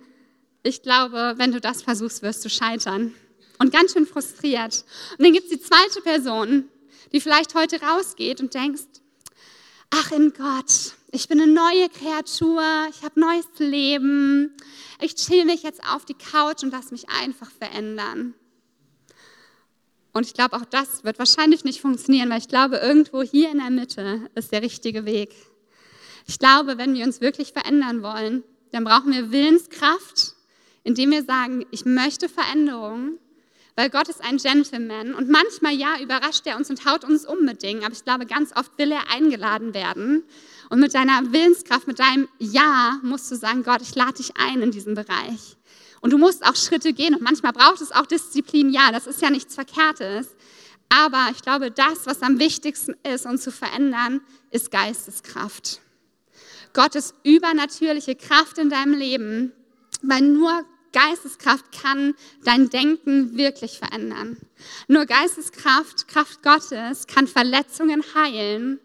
Ich 0.64 0.82
glaube, 0.82 1.36
wenn 1.38 1.54
du 1.54 1.62
das 1.62 1.82
versuchst, 1.82 2.24
wirst 2.24 2.44
du 2.44 2.50
scheitern. 2.50 3.14
Und 3.58 3.72
ganz 3.72 3.94
schön 3.94 4.06
frustriert. 4.06 4.84
Und 5.18 5.26
dann 5.26 5.32
gibt 5.32 5.46
es 5.46 5.58
die 5.58 5.62
zweite 5.62 6.02
Person, 6.02 6.68
die 7.14 7.22
vielleicht 7.22 7.56
heute 7.56 7.82
rausgeht 7.82 8.42
und 8.42 8.54
denkst, 8.54 8.84
ach 9.96 10.12
in 10.12 10.34
Gott, 10.34 10.96
ich 11.12 11.28
bin 11.28 11.40
eine 11.40 11.52
neue 11.52 11.88
Kreatur, 11.90 12.64
ich 12.90 13.04
habe 13.04 13.20
neues 13.20 13.46
Leben, 13.60 14.56
ich 15.00 15.14
chill 15.14 15.46
mich 15.46 15.62
jetzt 15.62 15.82
auf 15.88 16.04
die 16.06 16.16
Couch 16.16 16.64
und 16.64 16.72
lass 16.72 16.90
mich 16.90 17.10
einfach 17.10 17.52
verändern. 17.52 18.34
Und 20.12 20.26
ich 20.26 20.34
glaube, 20.34 20.56
auch 20.56 20.66
das 20.66 21.04
wird 21.04 21.20
wahrscheinlich 21.20 21.64
nicht 21.64 21.80
funktionieren, 21.80 22.30
weil 22.32 22.40
ich 22.40 22.48
glaube, 22.48 22.78
irgendwo 22.78 23.22
hier 23.22 23.52
in 23.52 23.60
der 23.60 23.70
Mitte 23.70 24.30
ist 24.34 24.52
der 24.52 24.64
richtige 24.64 25.06
Weg. 25.06 25.36
Ich 26.26 26.40
glaube, 26.40 26.78
wenn 26.78 26.96
wir 26.96 27.06
uns 27.06 27.22
wirklich 27.22 27.54
verändern 27.54 28.02
wollen, 28.02 28.44
dann 28.72 28.84
brauchen 28.84 29.12
wir 29.12 29.32
Willenskraft, 29.32 30.34
indem 30.84 31.12
wir 31.12 31.24
sagen, 31.24 31.66
ich 31.70 31.86
möchte 31.86 32.30
Veränderung, 32.30 33.20
weil 33.76 33.90
Gott 33.90 34.08
ist 34.08 34.24
ein 34.24 34.38
Gentleman 34.38 35.14
und 35.14 35.30
manchmal 35.30 35.74
ja 35.74 36.00
überrascht 36.02 36.46
er 36.46 36.58
uns 36.58 36.70
und 36.70 36.86
haut 36.86 37.04
uns 37.04 37.26
um 37.26 37.44
mit 37.44 37.64
Dingen, 37.64 37.84
aber 37.84 37.94
ich 37.94 38.04
glaube, 38.04 38.26
ganz 38.26 38.56
oft 38.56 38.78
will 38.78 38.92
er 38.92 39.10
eingeladen 39.12 39.74
werden 39.74 40.24
und 40.70 40.80
mit 40.80 40.94
deiner 40.94 41.32
Willenskraft, 41.32 41.88
mit 41.88 42.00
deinem 42.00 42.28
Ja 42.40 43.00
musst 43.04 43.32
du 43.32 43.36
sagen, 43.36 43.64
Gott, 43.64 43.82
ich 43.82 43.96
lade 43.96 44.14
dich 44.14 44.38
ein 44.38 44.62
in 44.62 44.72
diesen 44.72 44.96
Bereich. 44.96 45.58
Und 46.02 46.12
du 46.12 46.18
musst 46.18 46.46
auch 46.46 46.56
Schritte 46.56 46.92
gehen 46.92 47.16
und 47.16 47.22
manchmal 47.22 47.54
braucht 47.54 47.80
es 47.80 47.94
auch 47.94 48.06
Disziplin. 48.06 48.72
Ja, 48.74 48.92
das 48.92 49.08
ist 49.08 49.22
ja 49.22 49.30
nichts 49.30 49.56
Verkehrtes. 49.56 50.36
Aber 50.90 51.30
ich 51.32 51.42
glaube, 51.42 51.72
das, 51.72 52.06
was 52.06 52.22
am 52.22 52.40
wichtigsten 52.40 52.96
ist, 53.04 53.26
um 53.26 53.38
zu 53.38 53.52
verändern, 53.52 54.20
ist 54.52 54.70
Geisteskraft. 54.70 55.80
Gottes 56.74 57.14
übernatürliche 57.24 58.16
Kraft 58.16 58.58
in 58.58 58.70
deinem 58.70 58.94
Leben, 58.94 59.54
weil 60.02 60.22
nur 60.22 60.66
Geisteskraft 60.94 61.66
kann 61.82 62.14
dein 62.44 62.70
Denken 62.70 63.36
wirklich 63.36 63.78
verändern. 63.78 64.38
Nur 64.88 65.06
Geisteskraft, 65.06 66.08
Kraft 66.08 66.42
Gottes, 66.44 67.08
kann 67.08 67.28
Verletzungen 67.28 68.04
heilen 68.16 68.80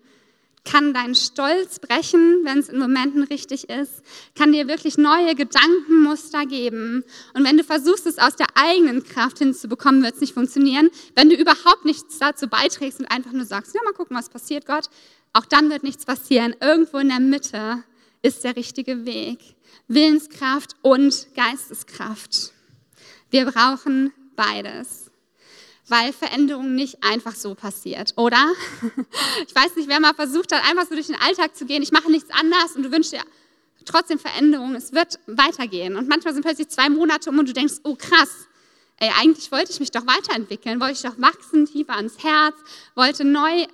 kann 0.70 0.92
deinen 0.92 1.14
Stolz 1.14 1.78
brechen, 1.78 2.44
wenn 2.44 2.58
es 2.58 2.68
in 2.68 2.78
Momenten 2.78 3.22
richtig 3.24 3.70
ist, 3.70 4.02
kann 4.34 4.52
dir 4.52 4.68
wirklich 4.68 4.98
neue 4.98 5.34
Gedankenmuster 5.34 6.44
geben. 6.44 7.04
Und 7.34 7.44
wenn 7.44 7.56
du 7.56 7.64
versuchst, 7.64 8.06
es 8.06 8.18
aus 8.18 8.36
der 8.36 8.48
eigenen 8.54 9.02
Kraft 9.02 9.38
hinzubekommen, 9.38 10.02
wird 10.02 10.16
es 10.16 10.20
nicht 10.20 10.34
funktionieren. 10.34 10.90
Wenn 11.14 11.30
du 11.30 11.36
überhaupt 11.36 11.84
nichts 11.84 12.18
dazu 12.18 12.48
beiträgst 12.48 13.00
und 13.00 13.06
einfach 13.06 13.32
nur 13.32 13.46
sagst, 13.46 13.74
ja, 13.74 13.80
mal 13.82 13.94
gucken, 13.94 14.16
was 14.16 14.28
passiert, 14.28 14.66
Gott, 14.66 14.90
auch 15.32 15.46
dann 15.46 15.70
wird 15.70 15.84
nichts 15.84 16.04
passieren. 16.04 16.54
Irgendwo 16.60 16.98
in 16.98 17.08
der 17.08 17.20
Mitte 17.20 17.82
ist 18.22 18.44
der 18.44 18.56
richtige 18.56 19.04
Weg. 19.04 19.38
Willenskraft 19.86 20.76
und 20.82 21.28
Geisteskraft. 21.34 22.52
Wir 23.30 23.46
brauchen 23.46 24.12
beides 24.36 25.08
weil 25.88 26.12
Veränderung 26.12 26.74
nicht 26.74 27.02
einfach 27.02 27.34
so 27.34 27.54
passiert, 27.54 28.12
oder? 28.16 28.52
Ich 29.46 29.54
weiß 29.54 29.76
nicht, 29.76 29.88
wer 29.88 30.00
mal 30.00 30.14
versucht 30.14 30.52
hat, 30.52 30.68
einfach 30.68 30.86
so 30.86 30.94
durch 30.94 31.06
den 31.06 31.16
Alltag 31.16 31.56
zu 31.56 31.64
gehen, 31.64 31.82
ich 31.82 31.92
mache 31.92 32.10
nichts 32.10 32.30
anders 32.30 32.76
und 32.76 32.82
du 32.82 32.92
wünschst 32.92 33.12
dir 33.12 33.22
trotzdem 33.84 34.18
Veränderung, 34.18 34.74
es 34.74 34.92
wird 34.92 35.18
weitergehen. 35.26 35.96
Und 35.96 36.08
manchmal 36.08 36.34
sind 36.34 36.44
plötzlich 36.44 36.68
zwei 36.68 36.90
Monate 36.90 37.30
um 37.30 37.38
und 37.38 37.48
du 37.48 37.54
denkst, 37.54 37.76
oh 37.84 37.96
krass, 37.96 38.48
ey, 38.98 39.10
eigentlich 39.18 39.50
wollte 39.50 39.72
ich 39.72 39.80
mich 39.80 39.90
doch 39.90 40.06
weiterentwickeln, 40.06 40.80
wollte 40.80 40.94
ich 40.94 41.02
doch 41.02 41.18
wachsen, 41.18 41.66
tiefer 41.66 41.96
ans 41.96 42.22
Herz, 42.22 42.54
wollte 42.94 43.24
neu 43.24 43.66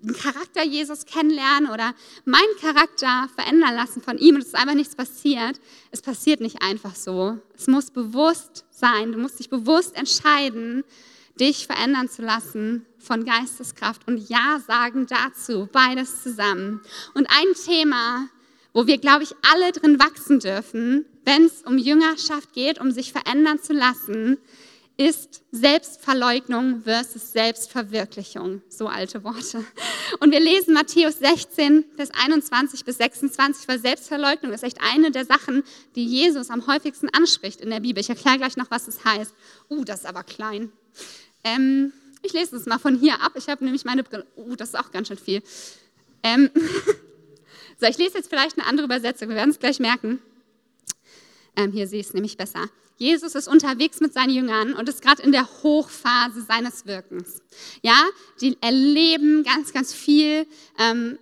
den 0.00 0.14
Charakter 0.14 0.64
Jesus 0.64 1.06
kennenlernen 1.06 1.70
oder 1.70 1.94
meinen 2.24 2.56
Charakter 2.60 3.28
verändern 3.34 3.74
lassen 3.74 4.00
von 4.00 4.18
ihm 4.18 4.36
und 4.36 4.42
es 4.42 4.48
ist 4.48 4.54
einfach 4.54 4.74
nichts 4.74 4.94
passiert. 4.94 5.60
Es 5.90 6.02
passiert 6.02 6.40
nicht 6.40 6.62
einfach 6.62 6.94
so. 6.94 7.38
Es 7.56 7.66
muss 7.66 7.90
bewusst 7.90 8.64
sein, 8.70 9.12
du 9.12 9.18
musst 9.18 9.38
dich 9.38 9.50
bewusst 9.50 9.96
entscheiden, 9.96 10.84
dich 11.40 11.66
verändern 11.66 12.08
zu 12.08 12.22
lassen 12.22 12.86
von 12.98 13.24
Geisteskraft 13.24 14.06
und 14.06 14.28
Ja 14.28 14.60
sagen 14.66 15.06
dazu, 15.06 15.68
beides 15.72 16.22
zusammen. 16.22 16.80
Und 17.14 17.26
ein 17.26 17.54
Thema, 17.64 18.28
wo 18.72 18.86
wir, 18.86 18.98
glaube 18.98 19.24
ich, 19.24 19.34
alle 19.50 19.72
drin 19.72 19.98
wachsen 19.98 20.40
dürfen, 20.40 21.06
wenn 21.24 21.44
es 21.44 21.62
um 21.62 21.78
Jüngerschaft 21.78 22.52
geht, 22.52 22.80
um 22.80 22.90
sich 22.92 23.12
verändern 23.12 23.60
zu 23.60 23.72
lassen, 23.72 24.38
ist 24.98 25.44
Selbstverleugnung 25.52 26.82
versus 26.82 27.30
Selbstverwirklichung. 27.30 28.62
So 28.68 28.88
alte 28.88 29.22
Worte. 29.22 29.64
Und 30.18 30.32
wir 30.32 30.40
lesen 30.40 30.74
Matthäus 30.74 31.20
16, 31.20 31.84
Vers 31.94 32.10
21 32.20 32.84
bis 32.84 32.98
26, 32.98 33.68
weil 33.68 33.78
Selbstverleugnung 33.78 34.52
ist 34.52 34.64
echt 34.64 34.80
eine 34.80 35.12
der 35.12 35.24
Sachen, 35.24 35.62
die 35.94 36.04
Jesus 36.04 36.50
am 36.50 36.66
häufigsten 36.66 37.08
anspricht 37.10 37.60
in 37.60 37.70
der 37.70 37.78
Bibel. 37.78 38.00
Ich 38.00 38.10
erkläre 38.10 38.38
gleich 38.38 38.56
noch, 38.56 38.72
was 38.72 38.88
es 38.88 39.04
heißt. 39.04 39.32
Uh, 39.70 39.84
das 39.84 40.00
ist 40.00 40.06
aber 40.06 40.24
klein. 40.24 40.72
Ähm, 41.44 41.92
ich 42.22 42.32
lese 42.32 42.56
es 42.56 42.66
mal 42.66 42.80
von 42.80 42.98
hier 42.98 43.22
ab. 43.22 43.32
Ich 43.36 43.48
habe 43.48 43.64
nämlich 43.64 43.84
meine 43.84 44.02
Brille. 44.02 44.26
Uh, 44.36 44.56
das 44.56 44.70
ist 44.70 44.74
auch 44.74 44.90
ganz 44.90 45.06
schön 45.06 45.18
viel. 45.18 45.44
Ähm, 46.24 46.50
so, 47.80 47.86
ich 47.86 47.98
lese 47.98 48.18
jetzt 48.18 48.28
vielleicht 48.28 48.58
eine 48.58 48.66
andere 48.66 48.86
Übersetzung. 48.86 49.28
Wir 49.28 49.36
werden 49.36 49.50
es 49.50 49.60
gleich 49.60 49.78
merken. 49.78 50.18
Ähm, 51.58 51.72
hier 51.72 51.88
sehe 51.88 52.00
ich 52.00 52.06
es 52.06 52.14
nämlich 52.14 52.36
besser. 52.36 52.70
Jesus 52.98 53.34
ist 53.34 53.48
unterwegs 53.48 54.00
mit 54.00 54.14
seinen 54.14 54.30
Jüngern 54.30 54.74
und 54.74 54.88
ist 54.88 55.02
gerade 55.02 55.22
in 55.22 55.32
der 55.32 55.46
Hochphase 55.62 56.42
seines 56.42 56.86
Wirkens. 56.86 57.42
Ja, 57.82 57.96
die 58.40 58.56
erleben 58.60 59.42
ganz, 59.42 59.72
ganz 59.72 59.92
viel, 59.92 60.46
ähm, 60.78 61.18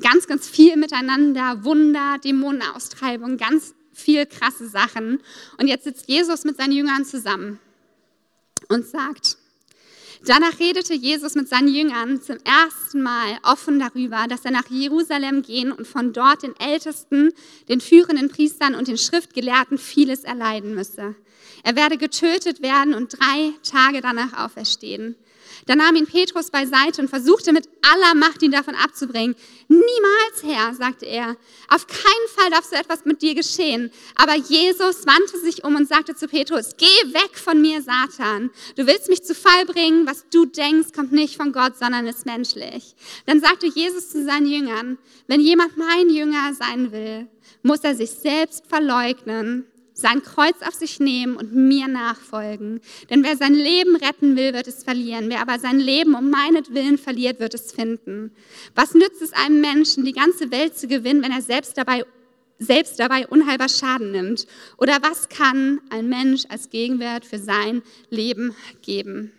ganz, 0.00 0.28
ganz 0.28 0.48
viel 0.48 0.76
miteinander, 0.76 1.64
Wunder, 1.64 2.18
Dämonenaustreibung, 2.24 3.36
ganz 3.36 3.74
viel 3.92 4.26
krasse 4.26 4.68
Sachen. 4.68 5.20
Und 5.58 5.66
jetzt 5.66 5.84
sitzt 5.84 6.08
Jesus 6.08 6.44
mit 6.44 6.56
seinen 6.56 6.72
Jüngern 6.72 7.04
zusammen 7.04 7.58
und 8.68 8.86
sagt, 8.86 9.36
Danach 10.26 10.60
redete 10.60 10.92
Jesus 10.92 11.34
mit 11.34 11.48
seinen 11.48 11.74
Jüngern 11.74 12.20
zum 12.20 12.36
ersten 12.44 13.00
Mal 13.02 13.38
offen 13.42 13.78
darüber, 13.78 14.26
dass 14.28 14.44
er 14.44 14.50
nach 14.50 14.68
Jerusalem 14.68 15.40
gehen 15.42 15.72
und 15.72 15.86
von 15.86 16.12
dort 16.12 16.42
den 16.42 16.54
Ältesten, 16.56 17.32
den 17.70 17.80
führenden 17.80 18.28
Priestern 18.28 18.74
und 18.74 18.88
den 18.88 18.98
Schriftgelehrten 18.98 19.78
vieles 19.78 20.24
erleiden 20.24 20.74
müsse. 20.74 21.14
Er 21.62 21.74
werde 21.74 21.96
getötet 21.96 22.60
werden 22.60 22.94
und 22.94 23.18
drei 23.18 23.52
Tage 23.62 24.02
danach 24.02 24.44
auferstehen. 24.44 25.16
Da 25.66 25.76
nahm 25.76 25.96
ihn 25.96 26.06
Petrus 26.06 26.50
beiseite 26.50 27.02
und 27.02 27.08
versuchte 27.08 27.52
mit 27.52 27.68
aller 27.82 28.14
Macht, 28.14 28.42
ihn 28.42 28.50
davon 28.50 28.74
abzubringen. 28.74 29.36
Niemals, 29.68 30.42
Herr, 30.42 30.74
sagte 30.74 31.06
er, 31.06 31.36
auf 31.68 31.86
keinen 31.86 32.28
Fall 32.34 32.50
darf 32.50 32.64
so 32.64 32.76
etwas 32.76 33.04
mit 33.04 33.22
dir 33.22 33.34
geschehen. 33.34 33.90
Aber 34.16 34.36
Jesus 34.36 35.06
wandte 35.06 35.38
sich 35.38 35.64
um 35.64 35.76
und 35.76 35.88
sagte 35.88 36.14
zu 36.14 36.28
Petrus, 36.28 36.70
geh 36.76 37.12
weg 37.12 37.36
von 37.36 37.60
mir, 37.60 37.82
Satan. 37.82 38.50
Du 38.76 38.86
willst 38.86 39.08
mich 39.08 39.22
zu 39.22 39.34
Fall 39.34 39.66
bringen. 39.66 40.06
Was 40.06 40.24
du 40.30 40.46
denkst, 40.46 40.92
kommt 40.94 41.12
nicht 41.12 41.36
von 41.36 41.52
Gott, 41.52 41.78
sondern 41.78 42.06
ist 42.06 42.26
menschlich. 42.26 42.94
Dann 43.26 43.40
sagte 43.40 43.66
Jesus 43.66 44.10
zu 44.10 44.24
seinen 44.24 44.46
Jüngern, 44.46 44.98
wenn 45.26 45.40
jemand 45.40 45.76
mein 45.76 46.10
Jünger 46.10 46.54
sein 46.54 46.92
will, 46.92 47.28
muss 47.62 47.80
er 47.80 47.94
sich 47.94 48.10
selbst 48.10 48.66
verleugnen 48.66 49.66
sein 50.00 50.22
Kreuz 50.22 50.56
auf 50.66 50.74
sich 50.74 51.00
nehmen 51.00 51.36
und 51.36 51.54
mir 51.54 51.88
nachfolgen. 51.88 52.80
Denn 53.08 53.22
wer 53.24 53.36
sein 53.36 53.54
Leben 53.54 53.96
retten 53.96 54.36
will, 54.36 54.52
wird 54.52 54.68
es 54.68 54.84
verlieren. 54.84 55.28
Wer 55.28 55.40
aber 55.40 55.58
sein 55.58 55.78
Leben 55.78 56.14
um 56.14 56.30
meinetwillen 56.30 56.98
verliert, 56.98 57.40
wird 57.40 57.54
es 57.54 57.72
finden. 57.72 58.32
Was 58.74 58.94
nützt 58.94 59.22
es 59.22 59.32
einem 59.32 59.60
Menschen, 59.60 60.04
die 60.04 60.12
ganze 60.12 60.50
Welt 60.50 60.76
zu 60.76 60.88
gewinnen, 60.88 61.22
wenn 61.22 61.32
er 61.32 61.42
selbst 61.42 61.76
dabei, 61.76 62.04
selbst 62.58 62.98
dabei 63.00 63.26
unheilbar 63.26 63.68
Schaden 63.68 64.12
nimmt? 64.12 64.46
Oder 64.78 64.98
was 65.02 65.28
kann 65.28 65.80
ein 65.90 66.08
Mensch 66.08 66.44
als 66.48 66.70
Gegenwert 66.70 67.24
für 67.24 67.38
sein 67.38 67.82
Leben 68.10 68.54
geben? 68.82 69.32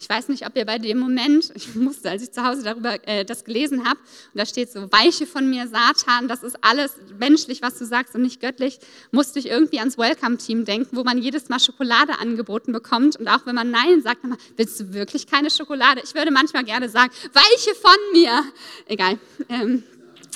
Ich 0.00 0.08
weiß 0.08 0.28
nicht, 0.28 0.46
ob 0.46 0.56
ihr 0.56 0.64
bei 0.64 0.78
dem 0.78 0.98
Moment, 0.98 1.50
ich 1.54 1.74
musste, 1.74 2.10
als 2.10 2.22
ich 2.22 2.30
zu 2.30 2.44
Hause 2.44 2.62
darüber 2.62 2.96
äh, 3.08 3.24
das 3.24 3.44
gelesen 3.44 3.84
habe, 3.88 3.98
und 3.98 4.38
da 4.38 4.46
steht 4.46 4.70
so, 4.70 4.90
weiche 4.92 5.26
von 5.26 5.48
mir, 5.50 5.66
Satan, 5.66 6.28
das 6.28 6.42
ist 6.42 6.56
alles 6.62 6.92
menschlich, 7.18 7.62
was 7.62 7.78
du 7.78 7.84
sagst 7.84 8.14
und 8.14 8.22
nicht 8.22 8.40
göttlich, 8.40 8.78
musste 9.10 9.38
ich 9.38 9.48
irgendwie 9.48 9.78
ans 9.78 9.98
Welcome-Team 9.98 10.64
denken, 10.64 10.96
wo 10.96 11.04
man 11.04 11.18
jedes 11.18 11.48
Mal 11.48 11.58
Schokolade 11.58 12.18
angeboten 12.20 12.72
bekommt. 12.72 13.16
Und 13.16 13.28
auch 13.28 13.44
wenn 13.46 13.54
man 13.54 13.70
Nein 13.70 14.02
sagt, 14.02 14.22
dann 14.22 14.36
willst 14.56 14.78
du 14.80 14.94
wirklich 14.94 15.26
keine 15.26 15.50
Schokolade? 15.50 16.00
Ich 16.04 16.14
würde 16.14 16.30
manchmal 16.30 16.64
gerne 16.64 16.88
sagen, 16.88 17.12
weiche 17.32 17.74
von 17.74 17.96
mir. 18.12 18.44
Egal. 18.86 19.18
Ähm, 19.48 19.82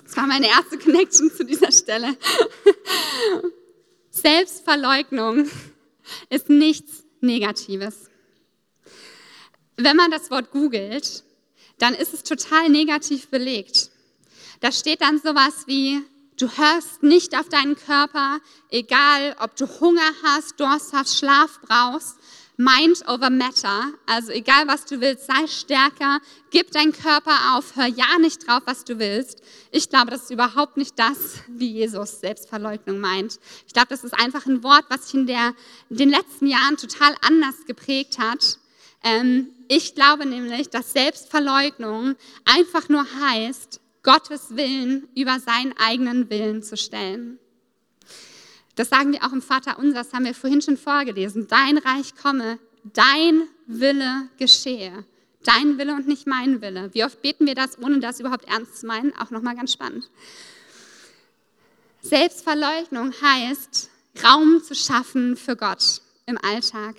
das 0.05 0.17
war 0.17 0.27
meine 0.27 0.49
erste 0.49 0.79
Connection 0.79 1.31
zu 1.31 1.45
dieser 1.45 1.71
Stelle. 1.71 2.17
Selbstverleugnung 4.11 5.49
ist 6.29 6.51
nichts 6.51 7.05
Negatives 7.21 8.12
wenn 9.85 9.97
man 9.97 10.11
das 10.11 10.31
Wort 10.31 10.51
googelt, 10.51 11.25
dann 11.79 11.95
ist 11.95 12.15
es 12.15 12.23
total 12.23 12.69
negativ 12.69 13.29
belegt. 13.29 13.91
Da 14.61 14.71
steht 14.71 15.01
dann 15.01 15.19
sowas 15.19 15.67
wie, 15.67 16.03
du 16.39 16.49
hörst 16.49 17.03
nicht 17.03 17.37
auf 17.37 17.49
deinen 17.49 17.77
Körper, 17.77 18.39
egal 18.71 19.37
ob 19.41 19.57
du 19.57 19.67
Hunger 19.81 20.11
hast, 20.23 20.61
Durst 20.61 20.93
hast, 20.93 21.19
Schlaf 21.19 21.61
brauchst. 21.63 22.17
Mind 22.59 23.03
over 23.09 23.31
Matter, 23.31 23.93
also 24.07 24.31
egal 24.31 24.69
was 24.69 24.85
du 24.85 25.01
willst, 25.01 25.27
sei 25.27 25.47
stärker, 25.47 26.21
gib 26.51 26.71
deinen 26.71 26.93
Körper 26.93 27.57
auf, 27.57 27.77
hör 27.77 27.87
ja 27.87 28.19
nicht 28.21 28.47
drauf, 28.47 28.61
was 28.67 28.85
du 28.85 28.99
willst. 28.99 29.43
Ich 29.71 29.89
glaube, 29.89 30.11
das 30.11 30.25
ist 30.25 30.31
überhaupt 30.31 30.77
nicht 30.77 30.99
das, 30.99 31.39
wie 31.49 31.73
Jesus 31.73 32.21
Selbstverleugnung 32.21 33.01
meint. 33.01 33.41
Ich 33.67 33.73
glaube, 33.73 33.89
das 33.89 34.05
ist 34.05 34.13
einfach 34.13 34.45
ein 34.45 34.63
Wort, 34.63 34.85
was 34.91 35.07
sich 35.07 35.15
in, 35.15 35.27
der, 35.27 35.55
in 35.89 35.97
den 35.97 36.11
letzten 36.11 36.47
Jahren 36.47 36.77
total 36.77 37.17
anders 37.23 37.65
geprägt 37.67 38.19
hat. 38.19 38.59
Ähm, 39.05 39.49
ich 39.69 39.95
glaube 39.95 40.27
nämlich, 40.27 40.71
dass 40.71 40.93
Selbstverleugnung 40.93 42.17
einfach 42.45 42.89
nur 42.89 43.05
heißt, 43.21 43.81
Gottes 44.03 44.57
Willen 44.57 45.09
über 45.15 45.39
seinen 45.39 45.75
eigenen 45.79 46.29
Willen 46.29 46.63
zu 46.63 46.77
stellen. 46.77 47.39
Das 48.75 48.89
sagen 48.89 49.13
wir 49.13 49.25
auch 49.25 49.33
im 49.33 49.43
Vater 49.43 49.79
unser, 49.79 50.03
das 50.03 50.13
haben 50.13 50.25
wir 50.25 50.35
vorhin 50.35 50.63
schon 50.63 50.77
vorgelesen. 50.77 51.47
Dein 51.47 51.79
Reich 51.79 52.15
komme, 52.17 52.59
dein 52.85 53.49
Wille 53.67 54.29
geschehe. 54.39 55.05
Dein 55.45 55.77
Wille 55.77 55.95
und 55.95 56.07
nicht 56.07 56.27
mein 56.27 56.61
Wille. 56.61 56.91
Wie 56.93 57.05
oft 57.05 57.21
beten 57.21 57.47
wir 57.47 57.55
das, 57.55 57.79
ohne 57.81 57.99
das 58.01 58.21
überhaupt 58.21 58.49
ernst 58.49 58.81
zu 58.81 58.87
meinen? 58.87 59.13
Auch 59.19 59.31
nochmal 59.31 59.57
ganz 59.57 59.73
spannend. 59.73 60.09
Selbstverleugnung 62.01 63.13
heißt, 63.21 63.91
Raum 64.25 64.63
zu 64.63 64.75
schaffen 64.75 65.37
für 65.37 65.57
Gott 65.57 66.01
im 66.27 66.39
Alltag. 66.39 66.97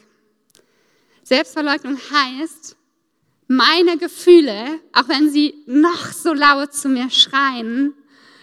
Selbstverleugnung 1.24 1.98
heißt, 1.98 2.76
meine 3.48 3.98
Gefühle, 3.98 4.80
auch 4.94 5.08
wenn 5.08 5.30
sie 5.30 5.54
noch 5.66 6.12
so 6.12 6.34
laut 6.34 6.74
zu 6.74 6.90
mir 6.90 7.10
schreien, 7.10 7.94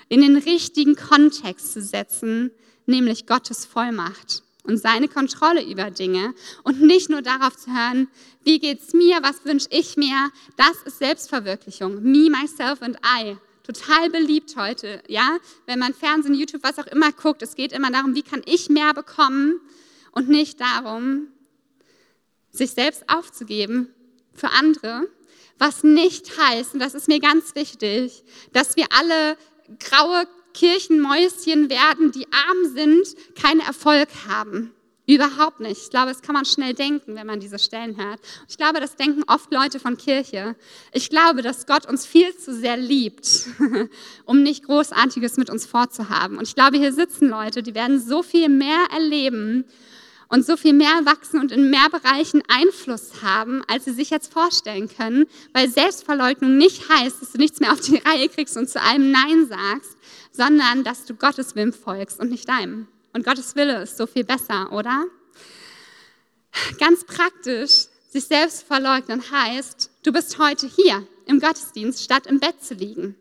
in 0.09 0.21
den 0.21 0.37
richtigen 0.37 0.97
Kontext 0.97 1.73
zu 1.73 1.83
setzen, 1.83 2.51
nämlich 2.87 3.27
Gottes 3.27 3.65
Vollmacht 3.65 4.43
und 4.65 4.79
seine 4.79 5.09
Kontrolle 5.09 5.63
über 5.65 5.91
Dinge 5.91 6.35
und 6.65 6.81
nicht 6.81 7.11
nur 7.11 7.23
darauf 7.23 7.57
zu 7.57 7.71
hören, 7.71 8.09
wie 8.45 8.59
geht's 8.59 8.93
mir, 8.93 9.19
was 9.23 9.45
wünsche 9.45 9.69
ich 9.71 9.97
mir, 9.97 10.31
das 10.57 10.83
ist 10.85 10.99
Selbstverwirklichung. 10.99 12.03
Me, 12.03 12.31
myself 12.31 12.83
and 12.83 12.97
I. 13.05 13.37
Total 13.63 14.11
beliebt 14.11 14.57
heute, 14.57 15.03
ja? 15.07 15.39
Wenn 15.67 15.79
man 15.79 15.95
Fernsehen, 15.95 16.35
YouTube, 16.35 16.63
was 16.65 16.79
auch 16.79 16.87
immer 16.87 17.13
guckt, 17.13 17.43
es 17.43 17.55
geht 17.55 17.73
immer 17.73 17.91
darum, 17.91 18.15
wie 18.15 18.23
kann 18.23 18.43
ich 18.47 18.69
mehr 18.69 18.95
bekommen 18.95 19.61
und 20.13 20.29
nicht 20.29 20.61
darum, 20.61 21.29
sich 22.51 22.73
selbst 22.73 23.05
aufzugeben 23.09 23.95
für 24.35 24.51
andere, 24.51 25.09
was 25.59 25.85
nicht 25.85 26.39
heißt, 26.39 26.75
und 26.75 26.81
das 26.81 26.95
ist 26.95 27.09
mir 27.09 27.21
ganz 27.21 27.55
wichtig, 27.55 28.25
dass 28.53 28.77
wir 28.77 28.87
alle 28.99 29.37
graue 29.79 30.27
Kirchenmäuschen 30.55 31.71
werden, 31.71 32.13
die 32.13 32.27
arm 32.33 32.75
sind, 32.75 33.15
keinen 33.35 33.61
Erfolg 33.61 34.09
haben. 34.29 34.73
Überhaupt 35.07 35.59
nicht. 35.59 35.83
Ich 35.83 35.91
glaube, 35.91 36.09
das 36.09 36.23
kann 36.23 36.35
man 36.35 36.45
schnell 36.45 36.73
denken, 36.73 37.17
wenn 37.17 37.27
man 37.27 37.41
diese 37.41 37.59
Stellen 37.59 37.97
hört. 37.97 38.21
Ich 38.49 38.57
glaube, 38.57 38.79
das 38.79 38.95
denken 38.95 39.25
oft 39.27 39.53
Leute 39.53 39.81
von 39.81 39.97
Kirche. 39.97 40.55
Ich 40.93 41.11
glaube, 41.11 41.43
dass 41.43 41.67
Gott 41.67 41.85
uns 41.85 42.07
viel 42.07 42.37
zu 42.37 42.55
sehr 42.55 42.77
liebt, 42.77 43.47
um 44.25 44.45
nicht 44.45 44.65
Großartiges 44.65 45.37
mit 45.37 45.51
uns 45.51 45.67
vorzuhaben. 45.67 46.39
Und 46.39 46.47
ich 46.47 46.55
glaube, 46.55 46.79
hier 46.79 46.93
sitzen 46.93 47.29
Leute, 47.29 47.65
die 47.65 47.75
werden 47.75 47.99
so 48.01 48.23
viel 48.23 48.49
mehr 48.49 48.87
erleben 48.93 49.65
und 50.31 50.47
so 50.47 50.57
viel 50.57 50.73
mehr 50.73 51.05
wachsen 51.05 51.41
und 51.41 51.53
in 51.53 51.71
mehr 51.71 51.89
Bereichen 51.91 52.43
Einfluss 52.49 53.23
haben, 53.23 53.63
als 53.67 53.85
sie 53.85 53.93
sich 53.93 54.11
jetzt 54.11 54.33
vorstellen 54.33 54.89
können, 54.89 55.27
weil 55.53 55.69
Selbstverleugnung 55.69 56.57
nicht 56.57 56.89
heißt, 56.89 57.21
dass 57.21 57.33
du 57.33 57.39
nichts 57.39 57.61
mehr 57.61 57.73
auf 57.73 57.81
die 57.81 57.99
Reihe 57.99 58.29
kriegst 58.29 58.57
und 58.57 58.71
zu 58.71 58.81
allem 58.81 59.11
Nein 59.11 59.49
sagst, 59.49 59.97
sondern 60.33 60.85
dass 60.85 61.05
du 61.05 61.15
Gottes 61.15 61.57
Willen 61.57 61.73
folgst 61.73 62.21
und 62.21 62.31
nicht 62.31 62.49
deinem. 62.49 62.87
Und 63.13 63.25
Gottes 63.25 63.57
Wille 63.57 63.83
ist 63.83 63.97
so 63.97 64.07
viel 64.07 64.25
besser, 64.25 64.73
oder? 64.73 65.05
Ganz 66.79 67.05
praktisch, 67.05 67.87
sich 68.09 68.25
selbst 68.25 68.63
verleugnen 68.63 69.23
heißt, 69.31 69.91
du 70.05 70.13
bist 70.13 70.39
heute 70.39 70.69
hier 70.69 71.07
im 71.27 71.41
Gottesdienst, 71.41 72.03
statt 72.03 72.27
im 72.27 72.39
Bett 72.39 72.63
zu 72.63 72.75
liegen. 72.75 73.17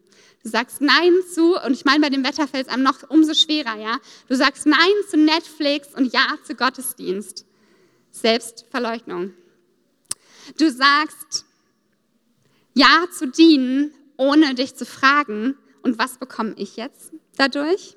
Du 0.49 0.53
sagst 0.53 0.81
Nein 0.81 1.13
zu, 1.31 1.63
und 1.63 1.73
ich 1.73 1.85
meine, 1.85 2.01
bei 2.01 2.09
dem 2.09 2.23
Wetter 2.23 2.47
fällt 2.47 2.75
noch 2.75 3.07
umso 3.07 3.35
schwerer, 3.35 3.77
ja. 3.77 3.99
Du 4.27 4.35
sagst 4.35 4.65
Nein 4.65 4.79
zu 5.07 5.15
Netflix 5.15 5.89
und 5.93 6.11
Ja 6.11 6.39
zu 6.43 6.55
Gottesdienst. 6.55 7.45
Selbstverleugnung. 8.09 9.35
Du 10.57 10.71
sagst 10.71 11.45
Ja 12.73 13.05
zu 13.15 13.27
dienen, 13.27 13.93
ohne 14.17 14.55
dich 14.55 14.75
zu 14.75 14.87
fragen, 14.87 15.55
und 15.83 15.99
was 15.99 16.17
bekomme 16.17 16.55
ich 16.57 16.77
jetzt 16.77 17.13
dadurch? 17.37 17.95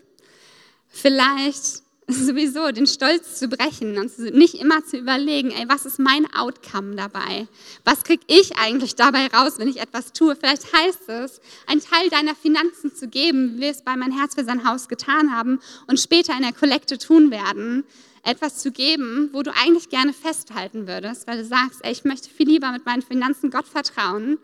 Vielleicht 0.88 1.81
sowieso 2.09 2.73
den 2.73 2.87
Stolz 2.87 3.38
zu 3.38 3.49
brechen 3.49 3.99
und 3.99 4.18
nicht 4.35 4.54
immer 4.54 4.85
zu 4.85 4.97
überlegen, 4.99 5.50
ey, 5.52 5.68
was 5.68 5.87
ist 5.87 5.99
mein 5.99 6.26
Outcome 6.35 6.97
dabei? 6.97 7.47
Was 7.85 8.02
kriege 8.02 8.25
ich 8.26 8.56
eigentlich 8.56 8.97
dabei 8.97 9.28
raus, 9.28 9.54
wenn 9.59 9.68
ich 9.68 9.80
etwas 9.80 10.12
tue? 10.12 10.35
Vielleicht 10.35 10.73
heißt 10.73 11.09
es, 11.09 11.40
einen 11.66 11.80
Teil 11.80 12.09
deiner 12.11 12.35
Finanzen 12.35 12.94
zu 12.94 13.09
geben, 13.09 13.56
wie 13.56 13.61
wir 13.62 13.71
es 13.71 13.82
bei 13.82 13.97
mein 13.97 14.12
Herz 14.12 14.35
für 14.35 14.44
sein 14.44 14.68
Haus 14.68 14.88
getan 14.88 15.35
haben 15.35 15.61
und 15.87 16.00
später 16.00 16.35
in 16.35 16.42
der 16.42 16.52
Kollekte 16.52 16.99
tun 16.99 17.30
werden, 17.30 17.85
etwas 18.25 18.59
zu 18.59 18.73
geben, 18.73 19.30
wo 19.32 19.42
du 19.42 19.52
eigentlich 19.54 19.88
gerne 19.88 20.12
festhalten 20.12 20.87
würdest, 20.87 21.26
weil 21.26 21.38
du 21.38 21.44
sagst, 21.44 21.80
ey, 21.85 21.92
ich 21.92 22.04
möchte 22.04 22.30
viel 22.30 22.49
lieber 22.49 22.73
mit 22.73 22.85
meinen 22.85 23.02
Finanzen 23.02 23.50
Gott 23.50 23.66
vertrauen, 23.66 24.38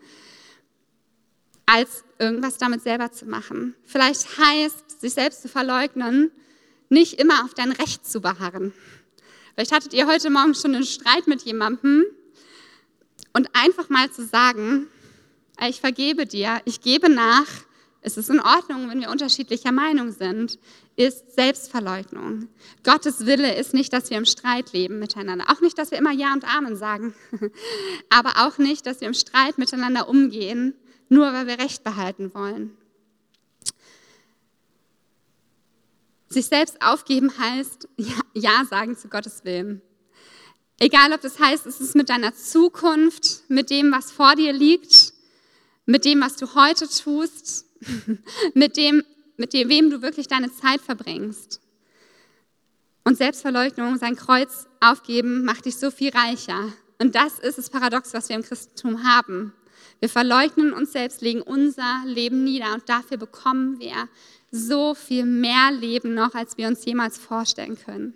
als 1.65 2.03
irgendwas 2.17 2.57
damit 2.57 2.81
selber 2.81 3.11
zu 3.11 3.25
machen. 3.25 3.75
Vielleicht 3.85 4.37
heißt, 4.37 5.01
sich 5.01 5.13
selbst 5.13 5.41
zu 5.41 5.47
verleugnen, 5.47 6.31
nicht 6.89 7.13
immer 7.13 7.45
auf 7.45 7.53
dein 7.53 7.71
Recht 7.71 8.05
zu 8.05 8.21
beharren. 8.21 8.73
Vielleicht 9.53 9.71
hattet 9.71 9.93
ihr 9.93 10.07
heute 10.07 10.29
Morgen 10.29 10.55
schon 10.55 10.75
einen 10.75 10.85
Streit 10.85 11.27
mit 11.27 11.43
jemandem 11.43 12.05
und 13.33 13.49
einfach 13.53 13.89
mal 13.89 14.11
zu 14.11 14.25
sagen, 14.25 14.87
ich 15.67 15.81
vergebe 15.81 16.25
dir, 16.25 16.61
ich 16.65 16.81
gebe 16.81 17.09
nach, 17.09 17.47
es 18.01 18.17
ist 18.17 18.29
in 18.29 18.39
Ordnung, 18.39 18.89
wenn 18.89 19.01
wir 19.01 19.09
unterschiedlicher 19.09 19.73
Meinung 19.73 20.11
sind, 20.11 20.57
ist 20.95 21.35
Selbstverleugnung. 21.35 22.47
Gottes 22.83 23.25
Wille 23.25 23.55
ist 23.55 23.73
nicht, 23.73 23.91
dass 23.91 24.09
wir 24.09 24.17
im 24.17 24.25
Streit 24.25 24.71
leben 24.71 24.99
miteinander. 24.99 25.45
Auch 25.49 25.59
nicht, 25.59 25.77
dass 25.77 25.91
wir 25.91 25.97
immer 25.97 26.13
Ja 26.13 26.33
und 26.33 26.45
Amen 26.45 26.75
sagen. 26.77 27.13
Aber 28.09 28.47
auch 28.47 28.57
nicht, 28.57 28.85
dass 28.85 29.01
wir 29.01 29.07
im 29.09 29.13
Streit 29.13 29.57
miteinander 29.57 30.07
umgehen, 30.07 30.73
nur 31.09 31.33
weil 31.33 31.47
wir 31.47 31.59
Recht 31.59 31.83
behalten 31.83 32.33
wollen. 32.33 32.77
Sich 36.29 36.45
selbst 36.45 36.81
aufgeben 36.81 37.31
heißt 37.37 37.87
ja, 38.33 38.63
sagen 38.69 38.95
zu 38.95 39.07
Gottes 39.07 39.43
Willen. 39.43 39.81
Egal, 40.79 41.11
ob 41.11 41.21
das 41.21 41.39
heißt, 41.39 41.65
es 41.65 41.81
ist 41.81 41.95
mit 41.95 42.09
deiner 42.09 42.33
Zukunft, 42.35 43.43
mit 43.49 43.69
dem, 43.69 43.91
was 43.91 44.11
vor 44.11 44.35
dir 44.35 44.53
liegt, 44.53 45.13
mit 45.85 46.05
dem, 46.05 46.21
was 46.21 46.37
du 46.37 46.53
heute 46.53 46.87
tust, 46.87 47.65
mit 48.53 48.77
dem, 48.77 49.03
mit 49.37 49.53
dem, 49.53 49.69
wem 49.69 49.89
du 49.89 50.01
wirklich 50.01 50.27
deine 50.27 50.53
Zeit 50.53 50.81
verbringst. 50.81 51.59
Und 53.03 53.17
Selbstverleugnung, 53.17 53.97
sein 53.97 54.15
Kreuz 54.15 54.67
aufgeben, 54.79 55.43
macht 55.43 55.65
dich 55.65 55.77
so 55.77 55.89
viel 55.89 56.11
reicher. 56.11 56.71
Und 56.99 57.15
das 57.15 57.39
ist 57.39 57.57
das 57.57 57.69
Paradox, 57.69 58.13
was 58.13 58.29
wir 58.29 58.35
im 58.35 58.43
Christentum 58.43 59.03
haben. 59.03 59.53
Wir 59.99 60.09
verleugnen 60.09 60.73
uns 60.73 60.93
selbst, 60.93 61.21
legen 61.21 61.41
unser 61.41 62.03
Leben 62.05 62.43
nieder 62.43 62.73
und 62.73 62.87
dafür 62.87 63.17
bekommen 63.17 63.79
wir 63.79 64.07
so 64.51 64.95
viel 64.95 65.25
mehr 65.25 65.71
Leben 65.71 66.13
noch, 66.13 66.33
als 66.33 66.57
wir 66.57 66.67
uns 66.67 66.85
jemals 66.85 67.17
vorstellen 67.17 67.77
können. 67.77 68.13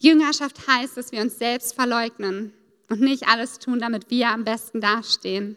Jüngerschaft 0.00 0.66
heißt, 0.66 0.96
dass 0.96 1.12
wir 1.12 1.20
uns 1.20 1.38
selbst 1.38 1.74
verleugnen 1.74 2.52
und 2.88 3.00
nicht 3.00 3.28
alles 3.28 3.60
tun, 3.60 3.78
damit 3.78 4.10
wir 4.10 4.28
am 4.28 4.44
besten 4.44 4.80
dastehen. 4.80 5.56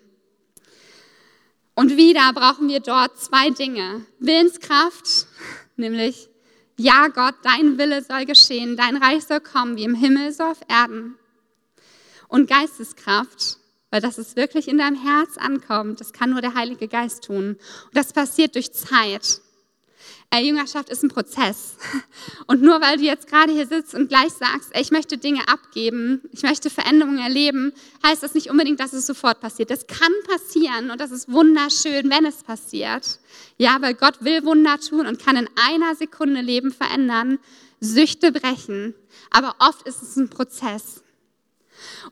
Und 1.73 1.97
wieder 1.97 2.31
brauchen 2.31 2.69
wir 2.69 2.79
dort 2.79 3.19
zwei 3.19 3.49
Dinge. 3.49 4.05
Willenskraft, 4.19 5.27
nämlich, 5.75 6.29
ja 6.77 7.07
Gott, 7.07 7.35
dein 7.43 7.77
Wille 7.77 8.03
soll 8.03 8.25
geschehen, 8.25 8.77
dein 8.77 8.95
Reich 8.95 9.25
soll 9.25 9.41
kommen, 9.41 9.75
wie 9.75 9.83
im 9.83 9.95
Himmel, 9.95 10.31
so 10.31 10.43
auf 10.43 10.59
Erden. 10.69 11.15
Und 12.27 12.49
Geisteskraft, 12.49 13.57
weil 13.91 14.01
das 14.01 14.17
ist 14.17 14.35
wirklich 14.35 14.67
in 14.67 14.77
deinem 14.77 15.01
Herz 15.01 15.37
ankommt. 15.37 16.01
Das 16.01 16.13
kann 16.13 16.31
nur 16.31 16.41
der 16.41 16.53
Heilige 16.53 16.87
Geist 16.87 17.23
tun. 17.23 17.51
Und 17.85 17.95
das 17.95 18.13
passiert 18.13 18.55
durch 18.55 18.73
Zeit. 18.73 19.41
Äh, 20.31 20.41
Jüngerschaft 20.41 20.89
ist 20.89 21.03
ein 21.03 21.09
Prozess. 21.09 21.77
Und 22.47 22.61
nur 22.61 22.81
weil 22.81 22.97
du 22.97 23.03
jetzt 23.03 23.27
gerade 23.27 23.53
hier 23.53 23.67
sitzt 23.67 23.93
und 23.93 24.09
gleich 24.09 24.33
sagst, 24.33 24.69
ey, 24.71 24.81
ich 24.81 24.91
möchte 24.91 25.17
Dinge 25.17 25.47
abgeben, 25.47 26.21
ich 26.31 26.43
möchte 26.43 26.69
Veränderungen 26.69 27.19
erleben, 27.19 27.73
heißt 28.05 28.23
das 28.23 28.33
nicht 28.33 28.49
unbedingt, 28.49 28.79
dass 28.79 28.93
es 28.93 29.05
sofort 29.05 29.39
passiert. 29.39 29.69
Das 29.69 29.87
kann 29.87 30.11
passieren 30.27 30.91
und 30.91 30.99
das 30.99 31.11
ist 31.11 31.31
wunderschön, 31.31 32.09
wenn 32.09 32.25
es 32.25 32.43
passiert. 32.43 33.19
Ja, 33.57 33.77
weil 33.81 33.93
Gott 33.93 34.23
will 34.23 34.43
Wunder 34.43 34.79
tun 34.79 35.07
und 35.07 35.23
kann 35.23 35.37
in 35.37 35.49
einer 35.55 35.95
Sekunde 35.95 36.41
Leben 36.41 36.71
verändern, 36.71 37.39
Süchte 37.79 38.31
brechen. 38.31 38.95
Aber 39.31 39.55
oft 39.59 39.87
ist 39.87 40.01
es 40.01 40.17
ein 40.17 40.29
Prozess. 40.29 41.04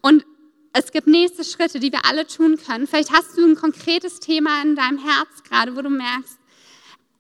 Und 0.02 0.26
es 0.74 0.92
gibt 0.92 1.08
nächste 1.08 1.44
Schritte, 1.44 1.80
die 1.80 1.92
wir 1.92 2.06
alle 2.06 2.26
tun 2.26 2.58
können. 2.58 2.88
Vielleicht 2.88 3.12
hast 3.12 3.38
du 3.38 3.46
ein 3.46 3.56
konkretes 3.56 4.20
Thema 4.20 4.62
in 4.64 4.76
deinem 4.76 4.98
Herz 4.98 5.44
gerade, 5.48 5.76
wo 5.76 5.82
du 5.82 5.90
merkst, 5.90 6.38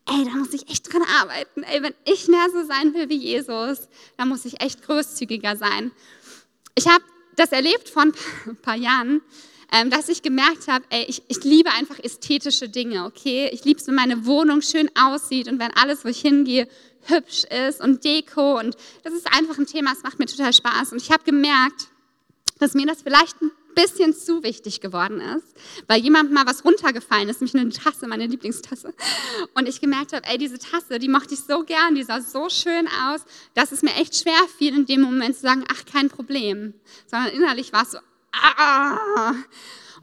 ey, 0.08 0.25
da 0.25 0.32
muss 0.32 0.53
ich 0.53 0.69
echt 0.69 0.91
dran 0.91 1.03
arbeiten. 1.21 1.63
Ey, 1.63 1.84
wenn 1.84 1.93
ich 2.06 2.27
mehr 2.27 2.47
so 2.51 2.65
sein 2.65 2.93
will 2.93 3.10
wie 3.10 3.17
Jesus, 3.17 3.88
dann 4.17 4.29
muss 4.29 4.45
ich 4.45 4.62
echt 4.62 4.82
großzügiger 4.82 5.56
sein. 5.56 5.91
Ich 6.75 6.88
habe 6.88 7.03
das 7.36 7.51
erlebt 7.51 7.89
vor 7.89 8.03
ein 8.03 8.13
paar 8.62 8.75
Jahren, 8.75 9.21
ähm, 9.71 9.89
dass 9.89 10.10
ich 10.10 10.21
gemerkt 10.21 10.67
habe, 10.67 10.86
ey, 10.89 11.06
ich, 11.08 11.23
ich 11.27 11.43
liebe 11.43 11.71
einfach 11.71 11.99
ästhetische 11.99 12.69
Dinge, 12.69 13.06
okay? 13.06 13.49
Ich 13.53 13.63
liebe 13.65 13.79
es, 13.79 13.88
wenn 13.88 13.95
meine 13.95 14.25
Wohnung 14.25 14.62
schön 14.62 14.89
aussieht 14.99 15.47
und 15.47 15.60
wenn 15.60 15.71
alles, 15.75 16.03
wo 16.03 16.10
ich 16.10 16.21
hingehe, 16.21 16.67
hübsch 17.06 17.43
ist 17.45 17.82
und 17.82 18.03
Deko 18.03 18.60
und 18.60 18.77
das 19.03 19.13
ist 19.13 19.27
einfach 19.34 19.58
ein 19.58 19.65
Thema, 19.65 19.91
es 19.91 20.03
macht 20.03 20.19
mir 20.19 20.25
total 20.25 20.53
Spaß. 20.53 20.91
Und 20.91 21.01
ich 21.01 21.12
habe 21.12 21.23
gemerkt, 21.23 21.88
dass 22.63 22.73
mir 22.73 22.86
das 22.86 23.02
vielleicht 23.02 23.41
ein 23.41 23.52
bisschen 23.76 24.13
zu 24.13 24.41
wichtig 24.41 24.80
geworden 24.80 25.19
ist, 25.19 25.54
weil 25.88 26.02
jemandem 26.02 26.34
mal 26.34 26.45
was 26.45 26.63
runtergefallen 26.63 27.28
ist, 27.28 27.41
nämlich 27.41 27.60
eine 27.60 27.69
Tasse, 27.71 28.08
meine 28.08 28.26
Lieblingstasse. 28.26 28.93
Und 29.54 29.67
ich 29.67 29.82
gemerkt 29.82 30.13
habe, 30.13 30.26
ey, 30.28 30.38
diese 30.38 30.60
Tasse, 30.60 30.97
die 30.97 31.10
mochte 31.10 31.34
ich 31.34 31.41
so 31.41 31.63
gern, 31.63 31.95
die 31.95 32.04
sah 32.04 32.21
so 32.21 32.49
schön 32.49 32.88
aus, 33.08 33.26
dass 33.54 33.73
es 33.73 33.82
mir 33.82 33.93
echt 33.95 34.15
schwer 34.15 34.39
fiel, 34.58 34.73
in 34.76 34.86
dem 34.86 35.02
Moment 35.02 35.36
zu 35.36 35.41
sagen, 35.41 35.65
ach, 35.69 35.84
kein 35.86 36.10
Problem. 36.10 36.73
Sondern 37.06 37.34
innerlich 37.34 37.73
war 37.73 37.84
es 37.84 37.91
so, 37.91 37.97
ah. 38.32 39.34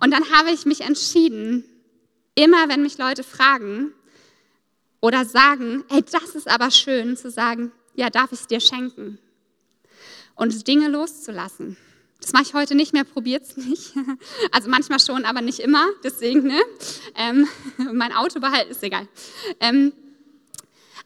Und 0.01 0.11
dann 0.11 0.31
habe 0.31 0.51
ich 0.51 0.67
mich 0.67 0.83
entschieden, 0.83 1.65
immer 2.35 2.69
wenn 2.69 2.83
mich 2.83 2.99
Leute 2.99 3.23
fragen 3.23 3.95
oder 5.01 5.25
sagen, 5.25 5.85
ey, 5.89 6.03
das 6.03 6.35
ist 6.35 6.49
aber 6.49 6.71
schön, 6.71 7.17
zu 7.17 7.31
sagen, 7.31 7.73
ja, 7.95 8.11
darf 8.11 8.33
ich 8.33 8.41
es 8.41 8.47
dir 8.49 8.61
schenken? 8.61 9.19
Und 10.35 10.67
Dinge 10.69 10.89
loszulassen. 10.89 11.79
Das 12.21 12.33
mache 12.33 12.43
ich 12.43 12.55
heute 12.55 12.75
nicht 12.75 12.93
mehr, 12.93 13.05
probiert 13.05 13.45
es 13.45 13.57
nicht. 13.57 13.93
Also 14.53 14.69
manchmal 14.69 15.01
schon, 15.01 15.25
aber 15.25 15.41
nicht 15.41 15.61
immer. 15.61 15.87
Deswegen, 16.05 16.43
ne? 16.43 16.61
Ähm, 17.17 17.49
mein 17.93 18.13
Auto 18.13 18.41
behalten 18.41 18.71
ist 18.71 18.83
egal. 18.83 19.09
Ähm, 19.61 19.93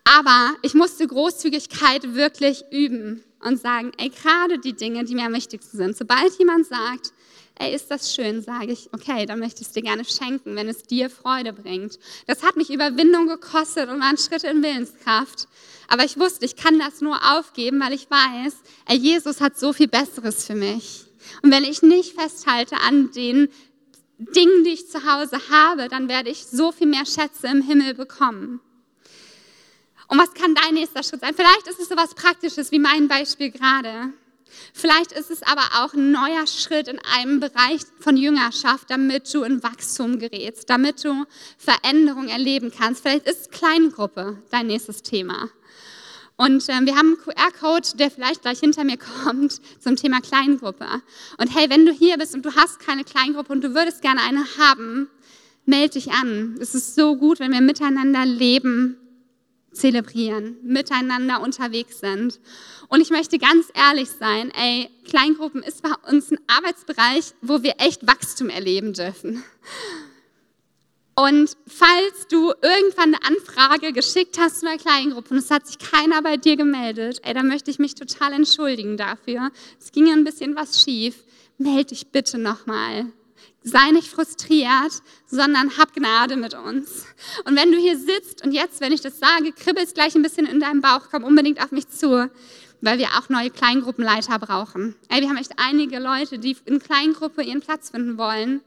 aber 0.05 0.55
ich 0.62 0.74
musste 0.74 1.07
Großzügigkeit 1.07 2.14
wirklich 2.14 2.64
üben 2.70 3.22
und 3.40 3.61
sagen, 3.61 3.92
ey, 3.98 4.11
gerade 4.11 4.59
die 4.59 4.74
Dinge, 4.74 5.05
die 5.05 5.14
mir 5.14 5.27
am 5.27 5.35
wichtigsten 5.35 5.77
sind. 5.77 5.96
Sobald 5.96 6.38
jemand 6.38 6.66
sagt, 6.66 7.12
ey, 7.59 7.74
ist 7.74 7.90
das 7.90 8.14
schön, 8.14 8.42
sage 8.42 8.72
ich, 8.72 8.90
okay, 8.92 9.27
dann 9.27 9.38
möchte 9.38 9.62
ich 9.62 9.68
es 9.68 9.72
dir 9.72 9.83
gerne 9.83 10.05
schenken, 10.05 10.57
wenn 10.57 10.68
es 10.68 10.83
dir 10.83 11.09
Freude 11.09 11.53
bringt. 11.53 11.98
Das 12.27 12.42
hat 12.42 12.57
mich 12.57 12.70
Überwindung 12.70 13.29
gekostet 13.29 13.88
und 13.88 14.00
waren 14.00 14.18
Schritte 14.18 14.48
in 14.48 14.62
Willenskraft. 14.62 15.48
Aber 15.88 16.05
ich 16.05 16.18
wusste, 16.18 16.44
ich 16.44 16.57
kann 16.57 16.79
das 16.79 17.00
nur 17.00 17.16
aufgeben, 17.37 17.81
weil 17.81 17.92
ich 17.92 18.11
weiß, 18.11 18.55
ey, 18.87 18.96
Jesus 18.96 19.40
hat 19.40 19.59
so 19.59 19.72
viel 19.72 19.88
Besseres 19.88 20.44
für 20.46 20.55
mich. 20.55 21.04
Und 21.43 21.51
wenn 21.51 21.65
ich 21.65 21.83
nicht 21.83 22.15
festhalte 22.19 22.77
an 22.77 23.11
den 23.13 23.49
Dingen, 24.19 24.65
die 24.65 24.71
ich 24.71 24.89
zu 24.89 25.05
Hause 25.05 25.39
habe, 25.51 25.89
dann 25.89 26.09
werde 26.09 26.31
ich 26.31 26.47
so 26.47 26.73
viel 26.73 26.87
mehr 26.87 27.07
Schätze 27.07 27.49
im 27.49 27.63
Himmel 27.63 27.95
bekommen. 27.95 28.61
Und 30.09 30.19
was 30.19 30.35
kann 30.35 30.55
dein 30.55 30.75
nächster 30.75 31.03
Schritt 31.03 31.21
sein? 31.21 31.35
Vielleicht 31.35 31.67
ist 31.67 31.81
es 31.81 31.89
so 31.89 31.97
was 31.97 32.15
Praktisches 32.15 32.71
wie 32.71 32.79
mein 32.79 33.09
Beispiel 33.09 33.51
gerade. 33.51 34.13
Vielleicht 34.73 35.13
ist 35.13 35.31
es 35.31 35.43
aber 35.43 35.63
auch 35.79 35.95
ein 35.95 36.13
neuer 36.13 36.47
Schritt 36.47 36.89
in 36.89 37.01
einem 37.01 37.41
Bereich 37.41 37.81
von 37.99 38.17
Jüngerschaft, 38.17 38.91
damit 38.91 39.33
du 39.33 39.43
in 39.43 39.63
Wachstum 39.63 40.19
gerätst, 40.19 40.71
damit 40.71 41.05
du 41.05 41.25
Veränderung 41.59 42.29
erleben 42.29 42.71
kannst. 42.77 43.03
Vielleicht 43.03 43.27
ist 43.27 43.51
Kleingruppe 43.51 44.43
dein 44.51 44.69
nächstes 44.69 45.03
Thema. 45.03 45.49
Und 46.37 46.68
ähm, 46.68 46.87
wir 46.87 46.97
haben 46.97 47.14
einen 47.14 47.18
QR-Code, 47.18 47.97
der 47.97 48.11
vielleicht 48.11 48.42
gleich 48.42 48.59
hinter 48.59 48.85
mir 48.85 48.97
kommt 48.97 49.61
zum 49.81 49.97
Thema 49.97 50.20
Kleingruppe. 50.20 50.87
Und 51.38 51.55
hey, 51.55 51.70
wenn 51.70 51.87
du 51.87 51.92
hier 51.92 52.18
bist 52.18 52.35
und 52.35 52.44
du 52.44 52.55
hast 52.55 52.81
keine 52.81 53.05
Kleingruppe 53.05 53.53
und 53.53 53.62
du 53.62 53.75
würdest 53.75 54.03
gerne 54.03 54.20
eine 54.23 54.44
haben, 54.59 55.09
melde 55.64 55.94
dich 55.94 56.11
an. 56.11 56.57
Es 56.61 56.75
ist 56.75 56.97
so 56.97 57.16
gut, 57.16 57.38
wenn 57.38 57.53
wir 57.53 57.61
miteinander 57.61 58.27
leben, 58.27 58.97
zelebrieren, 59.73 60.57
miteinander 60.62 61.40
unterwegs 61.40 62.01
sind. 62.01 62.40
Und 62.88 63.01
ich 63.01 63.11
möchte 63.11 63.38
ganz 63.38 63.66
ehrlich 63.75 64.09
sein, 64.11 64.51
ey, 64.51 64.90
Kleingruppen 65.05 65.62
ist 65.62 65.83
bei 65.83 65.92
uns 66.11 66.31
ein 66.31 66.38
Arbeitsbereich, 66.47 67.35
wo 67.42 67.62
wir 67.62 67.75
echt 67.79 68.07
Wachstum 68.07 68.51
erleben 68.51 68.92
dürfen. 68.92 69.42
Und 71.16 71.57
falls 71.68 72.27
du 72.29 72.53
irgendwann 72.61 73.14
eine 73.14 73.22
Anfrage 73.22 73.92
geschickt 73.92 74.37
hast 74.38 74.61
zu 74.61 74.66
einer 74.66 74.79
Kleingruppe 74.79 75.31
und 75.31 75.38
es 75.38 75.50
hat 75.50 75.66
sich 75.66 75.79
keiner 75.79 76.22
bei 76.22 76.37
dir 76.37 76.57
gemeldet, 76.57 77.20
ey, 77.22 77.35
dann 77.35 77.46
möchte 77.46 77.70
ich 77.70 77.79
mich 77.79 77.94
total 77.94 78.33
entschuldigen 78.33 78.96
dafür. 78.96 79.50
Es 79.79 79.92
ging 79.92 80.11
ein 80.11 80.24
bisschen 80.24 80.57
was 80.57 80.83
schief. 80.83 81.24
Meld 81.57 81.92
dich 81.92 82.09
bitte 82.09 82.38
nochmal. 82.38 83.12
Sei 83.62 83.92
nicht 83.92 84.09
frustriert, 84.09 85.03
sondern 85.27 85.79
hab 85.79 85.94
Gnade 85.94 86.37
mit 86.37 86.55
uns. 86.55 87.07
Und 87.44 87.57
wenn 87.57 87.70
du 87.70 87.79
hier 87.79 87.96
sitzt 87.96 88.44
und 88.44 88.53
jetzt, 88.53 88.81
wenn 88.81 88.92
ich 88.92 89.00
das 89.00 89.20
sage, 89.20 89.53
kribbelst 89.53 89.94
gleich 89.94 90.16
ein 90.16 90.22
bisschen 90.22 90.46
in 90.46 90.59
deinem 90.59 90.81
Bauch, 90.81 91.09
komm 91.11 91.22
unbedingt 91.22 91.62
auf 91.62 91.70
mich 91.70 91.88
zu, 91.88 92.29
weil 92.81 92.98
wir 92.98 93.07
auch 93.16 93.29
neue 93.29 93.50
Kleingruppenleiter 93.50 94.38
brauchen. 94.40 94.96
Ey, 95.09 95.20
wir 95.20 95.29
haben 95.29 95.38
echt 95.38 95.53
einige 95.59 96.00
Leute, 96.00 96.38
die 96.38 96.57
in 96.66 96.81
Kleingruppe 96.81 97.42
ihren 97.42 97.61
Platz 97.61 97.90
finden 97.90 98.18
wollen, 98.18 98.61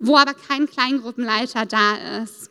wo 0.00 0.16
aber 0.16 0.34
kein 0.34 0.66
Kleingruppenleiter 0.66 1.66
da 1.66 2.22
ist. 2.22 2.50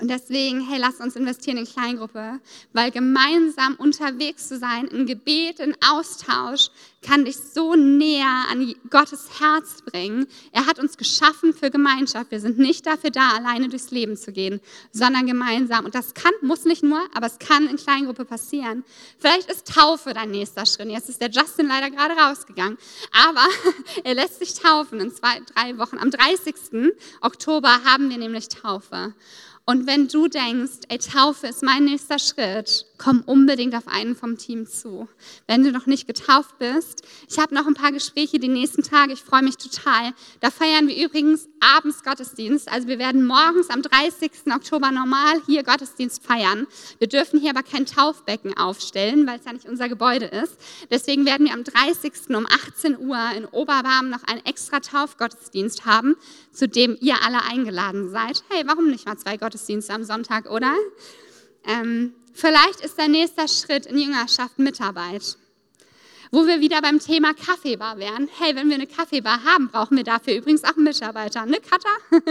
Und 0.00 0.08
deswegen, 0.08 0.60
hey, 0.68 0.78
lass 0.78 1.00
uns 1.00 1.16
investieren 1.16 1.58
in 1.58 1.66
Kleingruppe, 1.66 2.40
weil 2.72 2.90
gemeinsam 2.90 3.74
unterwegs 3.76 4.48
zu 4.48 4.58
sein, 4.58 4.86
in 4.86 5.06
Gebet, 5.06 5.60
in 5.60 5.74
Austausch, 5.86 6.70
kann 7.02 7.24
dich 7.24 7.36
so 7.36 7.74
näher 7.76 8.46
an 8.50 8.74
Gottes 8.90 9.40
Herz 9.40 9.82
bringen. 9.82 10.26
Er 10.52 10.66
hat 10.66 10.78
uns 10.78 10.96
geschaffen 10.96 11.54
für 11.54 11.70
Gemeinschaft. 11.70 12.30
Wir 12.30 12.40
sind 12.40 12.58
nicht 12.58 12.86
dafür 12.86 13.10
da, 13.10 13.30
alleine 13.36 13.68
durchs 13.68 13.90
Leben 13.92 14.16
zu 14.16 14.32
gehen, 14.32 14.60
sondern 14.92 15.26
gemeinsam. 15.26 15.84
Und 15.84 15.94
das 15.94 16.14
kann, 16.14 16.32
muss 16.42 16.64
nicht 16.64 16.82
nur, 16.82 17.00
aber 17.14 17.26
es 17.26 17.38
kann 17.38 17.68
in 17.68 17.76
Kleingruppe 17.76 18.24
passieren. 18.24 18.84
Vielleicht 19.18 19.48
ist 19.48 19.72
Taufe 19.72 20.12
dein 20.12 20.30
nächster 20.30 20.66
Schritt. 20.66 20.88
Jetzt 20.88 21.08
ist 21.08 21.20
der 21.20 21.30
Justin 21.30 21.68
leider 21.68 21.90
gerade 21.90 22.14
rausgegangen. 22.14 22.78
Aber 23.12 23.46
er 24.04 24.14
lässt 24.14 24.40
sich 24.40 24.54
taufen 24.54 25.00
in 25.00 25.12
zwei, 25.12 25.40
drei 25.54 25.78
Wochen. 25.78 25.98
Am 25.98 26.10
30. 26.10 26.54
Oktober 27.20 27.84
haben 27.84 28.10
wir 28.10 28.18
nämlich 28.18 28.48
Taufe. 28.48 29.14
Und 29.68 29.86
wenn 29.86 30.08
du 30.08 30.28
denkst, 30.28 30.86
ey, 30.88 30.96
Taufe 30.96 31.46
ist 31.46 31.62
mein 31.62 31.84
nächster 31.84 32.18
Schritt, 32.18 32.86
komm 32.96 33.22
unbedingt 33.26 33.74
auf 33.74 33.86
einen 33.86 34.16
vom 34.16 34.38
Team 34.38 34.66
zu. 34.66 35.06
Wenn 35.46 35.62
du 35.62 35.72
noch 35.72 35.84
nicht 35.84 36.06
getauft 36.06 36.58
bist, 36.58 37.02
ich 37.28 37.38
habe 37.38 37.54
noch 37.54 37.66
ein 37.66 37.74
paar 37.74 37.92
Gespräche 37.92 38.38
die 38.38 38.48
nächsten 38.48 38.82
Tage, 38.82 39.12
ich 39.12 39.22
freue 39.22 39.42
mich 39.42 39.58
total. 39.58 40.14
Da 40.40 40.50
feiern 40.50 40.88
wir 40.88 40.96
übrigens 40.96 41.50
abends 41.60 42.02
Gottesdienst. 42.02 42.72
Also 42.72 42.88
wir 42.88 42.98
werden 42.98 43.26
morgens 43.26 43.68
am 43.68 43.82
30. 43.82 44.30
Oktober 44.54 44.90
normal 44.90 45.42
hier 45.44 45.62
Gottesdienst 45.64 46.24
feiern. 46.24 46.66
Wir 46.98 47.08
dürfen 47.08 47.38
hier 47.38 47.50
aber 47.50 47.62
kein 47.62 47.84
Taufbecken 47.84 48.56
aufstellen, 48.56 49.26
weil 49.26 49.38
es 49.38 49.44
ja 49.44 49.52
nicht 49.52 49.68
unser 49.68 49.90
Gebäude 49.90 50.24
ist. 50.24 50.56
Deswegen 50.90 51.26
werden 51.26 51.46
wir 51.46 51.52
am 51.52 51.64
30. 51.64 52.34
um 52.34 52.46
18 52.46 52.98
Uhr 52.98 53.18
in 53.36 53.44
Oberbarm 53.44 54.08
noch 54.08 54.24
einen 54.24 54.44
extra 54.46 54.80
Taufgottesdienst 54.80 55.84
haben, 55.84 56.16
zu 56.52 56.66
dem 56.66 56.96
ihr 57.00 57.16
alle 57.22 57.42
eingeladen 57.42 58.08
seid. 58.08 58.42
Hey, 58.48 58.62
warum 58.64 58.90
nicht 58.90 59.04
mal 59.04 59.18
zwei 59.18 59.36
Gottesdienste 59.36 59.57
am 59.90 60.04
Sonntag, 60.04 60.50
oder? 60.50 60.74
Ähm, 61.64 62.14
vielleicht 62.32 62.80
ist 62.80 62.98
der 62.98 63.08
nächste 63.08 63.48
Schritt 63.48 63.86
in 63.86 63.98
Jüngerschaft 63.98 64.58
Mitarbeit. 64.58 65.36
Wo 66.30 66.46
wir 66.46 66.60
wieder 66.60 66.82
beim 66.82 66.98
Thema 66.98 67.32
Kaffeebar 67.32 67.98
wären. 67.98 68.28
Hey, 68.38 68.54
wenn 68.54 68.68
wir 68.68 68.74
eine 68.74 68.86
Kaffeebar 68.86 69.44
haben, 69.44 69.68
brauchen 69.68 69.96
wir 69.96 70.04
dafür 70.04 70.34
übrigens 70.36 70.62
auch 70.62 70.76
Mitarbeiter, 70.76 71.46
ne, 71.46 71.58
Katha? 71.58 71.88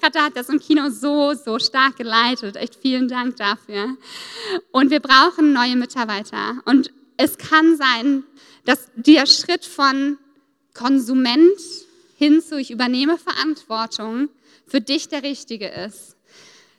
Katha 0.00 0.24
hat 0.24 0.36
das 0.36 0.48
im 0.48 0.60
Kino 0.60 0.88
so, 0.88 1.34
so 1.34 1.58
stark 1.58 1.96
geleitet. 1.96 2.56
Echt 2.56 2.76
vielen 2.76 3.08
Dank 3.08 3.36
dafür. 3.36 3.96
Und 4.70 4.90
wir 4.90 5.00
brauchen 5.00 5.52
neue 5.52 5.74
Mitarbeiter. 5.74 6.62
Und 6.64 6.92
es 7.16 7.38
kann 7.38 7.76
sein, 7.76 8.22
dass 8.64 8.88
der 8.94 9.26
Schritt 9.26 9.64
von 9.64 10.18
Konsument 10.74 11.58
hin 12.16 12.40
zu 12.40 12.58
ich 12.58 12.70
übernehme 12.70 13.18
Verantwortung 13.18 14.28
für 14.70 14.80
dich 14.80 15.08
der 15.08 15.22
richtige 15.22 15.68
ist. 15.68 16.16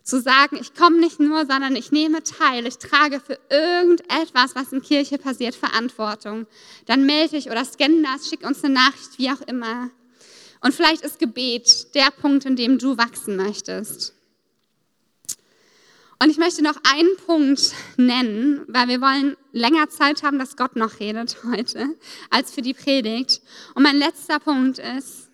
Zu 0.04 0.19
sagen, 0.19 0.58
ich 0.60 0.73
komme 0.73 0.97
nicht 0.99 1.19
nur, 1.19 1.45
sondern 1.45 1.75
ich 1.75 1.91
nehme 1.91 2.23
teil, 2.23 2.65
ich 2.65 2.77
trage 2.77 3.19
für 3.19 3.38
irgendetwas, 3.49 4.56
was 4.56 4.73
in 4.73 4.82
Kirche 4.82 5.19
passiert, 5.19 5.54
Verantwortung. 5.54 6.47
Dann 6.88 7.06
melde 7.06 7.38
ich 7.38 7.51
oder 7.51 7.63
scanne 7.65 8.01
das, 8.01 8.27
schick 8.27 8.43
uns 8.43 8.63
eine 8.63 8.73
Nachricht, 8.73 9.17
wie 9.17 9.30
auch 9.30 9.41
immer. 9.41 9.91
Und 10.62 10.73
vielleicht 10.73 11.04
ist 11.04 11.19
Gebet 11.19 11.93
der 11.93 12.10
Punkt, 12.12 12.45
in 12.45 12.56
dem 12.56 12.80
du 12.80 12.97
wachsen 12.97 13.36
möchtest. 13.36 14.15
Und 16.21 16.30
ich 16.30 16.38
möchte 16.38 16.63
noch 16.63 16.77
einen 16.84 17.17
Punkt 17.25 17.73
nennen, 17.97 18.62
weil 18.67 18.88
wir 18.88 19.01
wollen 19.01 19.36
länger 19.54 19.89
Zeit 19.89 20.21
haben, 20.21 20.38
dass 20.38 20.56
Gott 20.56 20.75
noch 20.75 20.99
redet 20.99 21.38
heute, 21.43 21.95
als 22.30 22.51
für 22.51 22.62
die 22.62 22.75
Predigt. 22.75 23.41
Und 23.73 23.84
mein 23.84 23.97
letzter 23.97 24.39
Punkt 24.39 24.77
ist, 24.77 25.31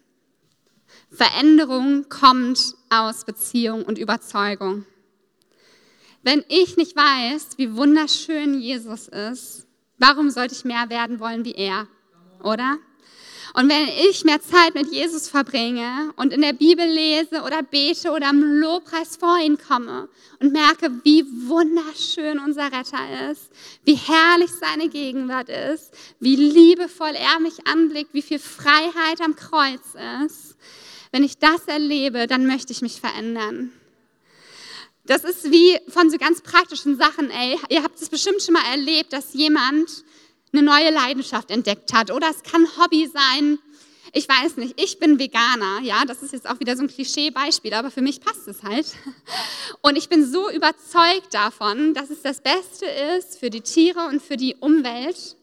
Veränderung 1.10 2.10
kommt 2.10 2.76
aus 2.90 3.26
Beziehung 3.26 3.84
und 3.84 3.98
Überzeugung. 3.98 4.86
Wenn 6.24 6.44
ich 6.50 6.76
nicht 6.78 6.96
weiß, 6.96 7.58
wie 7.58 7.76
wunderschön 7.76 8.60
Jesus 8.60 9.08
ist, 9.08 9.66
warum 9.98 10.30
sollte 10.30 10.54
ich 10.56 10.66
mehr 10.66 10.90
werden 10.90 11.20
wollen 11.20 11.46
wie 11.46 11.56
er? 11.56 11.88
Oder? 12.44 12.78
Und 13.54 13.70
wenn 13.70 13.88
ich 13.88 14.24
mehr 14.24 14.42
Zeit 14.42 14.76
mit 14.76 14.92
Jesus 14.92 15.30
verbringe 15.30 16.14
und 16.16 16.32
in 16.32 16.42
der 16.42 16.54
Bibel 16.54 16.86
lese 16.86 17.42
oder 17.44 17.64
bete 17.64 18.12
oder 18.12 18.28
am 18.28 18.44
Lobpreis 18.44 19.16
vor 19.16 19.40
ihn 19.40 19.58
komme 19.58 20.10
und 20.40 20.52
merke, 20.52 20.92
wie 21.04 21.26
wunderschön 21.48 22.38
unser 22.38 22.66
Retter 22.66 23.32
ist, 23.32 23.50
wie 23.84 23.96
herrlich 23.96 24.52
seine 24.52 24.90
Gegenwart 24.90 25.50
ist, 25.50 25.92
wie 26.20 26.36
liebevoll 26.36 27.16
er 27.16 27.40
mich 27.40 27.66
anblickt, 27.66 28.14
wie 28.14 28.22
viel 28.22 28.38
Freiheit 28.38 29.22
am 29.22 29.36
Kreuz 29.36 29.96
ist, 30.26 30.56
wenn 31.12 31.24
ich 31.24 31.38
das 31.38 31.68
erlebe, 31.68 32.28
dann 32.28 32.46
möchte 32.46 32.72
ich 32.74 32.82
mich 32.82 33.00
verändern. 33.00 33.72
Das 35.06 35.24
ist 35.24 35.52
wie 35.52 35.80
von 35.88 36.10
so 36.10 36.18
ganz 36.18 36.42
praktischen 36.42 36.98
Sachen, 36.98 37.32
ey. 37.32 37.58
Ihr 37.70 37.84
habt 37.84 38.00
es 38.00 38.10
bestimmt 38.10 38.42
schon 38.42 38.54
mal 38.54 38.66
erlebt, 38.72 39.14
dass 39.14 39.34
jemand 39.34 40.04
eine 40.52 40.62
neue 40.62 40.90
Leidenschaft 40.90 41.50
entdeckt 41.50 41.94
hat. 41.94 42.12
Oder 42.12 42.30
es 42.30 42.44
kann 42.44 42.68
Hobby 42.78 43.10
sein. 43.12 43.60
Ich 44.14 44.28
weiß 44.28 44.58
nicht, 44.58 44.82
ich 44.82 45.00
bin 45.00 45.20
Veganer, 45.20 45.82
ja, 45.82 46.04
das 46.06 46.24
ist 46.24 46.34
jetzt 46.34 46.50
auch 46.50 46.60
wieder 46.60 46.76
so 46.76 46.84
ein 46.84 46.88
Klischeebeispiel, 46.88 47.74
aber 47.74 47.92
für 47.92 48.02
mich 48.02 48.22
passt 48.22 48.48
es 48.48 48.64
halt. 48.64 48.88
Und 49.82 49.96
ich 49.98 50.10
bin 50.10 50.26
so 50.26 50.50
überzeugt 50.50 51.34
davon, 51.34 51.94
dass 51.94 52.10
es 52.10 52.22
das 52.22 52.42
Beste 52.42 52.86
ist 53.18 53.38
für 53.38 53.50
die 53.50 53.62
Tiere 53.62 54.08
und 54.08 54.22
für 54.22 54.38
die 54.38 54.56
Umwelt, 54.56 55.36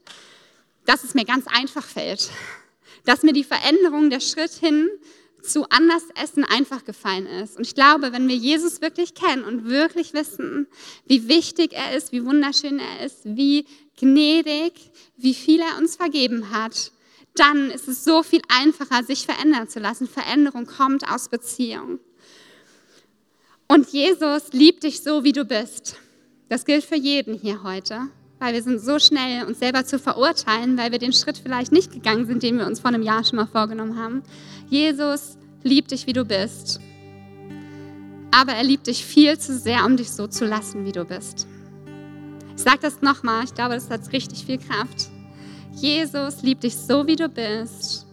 dass 0.86 1.04
es 1.04 1.14
mir 1.14 1.24
ganz 1.24 1.46
einfach 1.46 1.84
fällt. 1.84 2.30
Dass 3.04 3.22
mir 3.22 3.32
die 3.32 3.44
Veränderung, 3.44 4.10
der 4.10 4.20
Schritt 4.20 4.52
hin 4.52 4.88
zu 5.44 5.68
anders 5.70 6.02
Essen 6.20 6.44
einfach 6.44 6.84
gefallen 6.84 7.26
ist. 7.26 7.56
Und 7.56 7.66
ich 7.66 7.74
glaube, 7.74 8.12
wenn 8.12 8.28
wir 8.28 8.36
Jesus 8.36 8.80
wirklich 8.80 9.14
kennen 9.14 9.44
und 9.44 9.66
wirklich 9.66 10.12
wissen, 10.14 10.66
wie 11.06 11.28
wichtig 11.28 11.72
er 11.72 11.96
ist, 11.96 12.12
wie 12.12 12.24
wunderschön 12.24 12.78
er 12.78 13.04
ist, 13.04 13.20
wie 13.24 13.66
gnädig, 13.96 14.72
wie 15.16 15.34
viel 15.34 15.60
er 15.60 15.78
uns 15.78 15.96
vergeben 15.96 16.50
hat, 16.50 16.92
dann 17.36 17.70
ist 17.70 17.88
es 17.88 18.04
so 18.04 18.22
viel 18.22 18.42
einfacher, 18.48 19.02
sich 19.02 19.24
verändern 19.24 19.68
zu 19.68 19.80
lassen. 19.80 20.08
Veränderung 20.08 20.66
kommt 20.66 21.08
aus 21.08 21.28
Beziehung. 21.28 21.98
Und 23.66 23.88
Jesus 23.90 24.52
liebt 24.52 24.84
dich 24.84 25.02
so, 25.02 25.24
wie 25.24 25.32
du 25.32 25.44
bist. 25.44 25.96
Das 26.48 26.64
gilt 26.64 26.84
für 26.84 26.96
jeden 26.96 27.34
hier 27.34 27.62
heute, 27.62 28.08
weil 28.38 28.54
wir 28.54 28.62
sind 28.62 28.80
so 28.80 28.98
schnell, 28.98 29.44
uns 29.44 29.58
selber 29.58 29.84
zu 29.84 29.98
verurteilen, 29.98 30.76
weil 30.76 30.92
wir 30.92 30.98
den 30.98 31.12
Schritt 31.12 31.38
vielleicht 31.38 31.72
nicht 31.72 31.92
gegangen 31.92 32.26
sind, 32.26 32.42
den 32.42 32.58
wir 32.58 32.66
uns 32.66 32.80
vor 32.80 32.88
einem 32.88 33.02
Jahr 33.02 33.24
schon 33.24 33.36
mal 33.36 33.46
vorgenommen 33.46 33.98
haben. 33.98 34.22
Jesus 34.68 35.38
liebt 35.62 35.90
dich, 35.90 36.06
wie 36.06 36.12
du 36.12 36.24
bist. 36.24 36.80
Aber 38.30 38.52
er 38.52 38.64
liebt 38.64 38.86
dich 38.88 39.04
viel 39.04 39.38
zu 39.38 39.56
sehr, 39.56 39.84
um 39.84 39.96
dich 39.96 40.10
so 40.10 40.26
zu 40.26 40.44
lassen, 40.44 40.84
wie 40.84 40.92
du 40.92 41.04
bist. 41.04 41.46
Ich 42.56 42.62
sage 42.62 42.78
das 42.82 43.00
nochmal, 43.00 43.44
ich 43.44 43.54
glaube, 43.54 43.74
das 43.74 43.90
hat 43.90 44.12
richtig 44.12 44.44
viel 44.44 44.58
Kraft. 44.58 45.08
Jesus 45.72 46.42
liebt 46.42 46.62
dich 46.62 46.76
so, 46.76 47.06
wie 47.06 47.16
du 47.16 47.28
bist, 47.28 48.06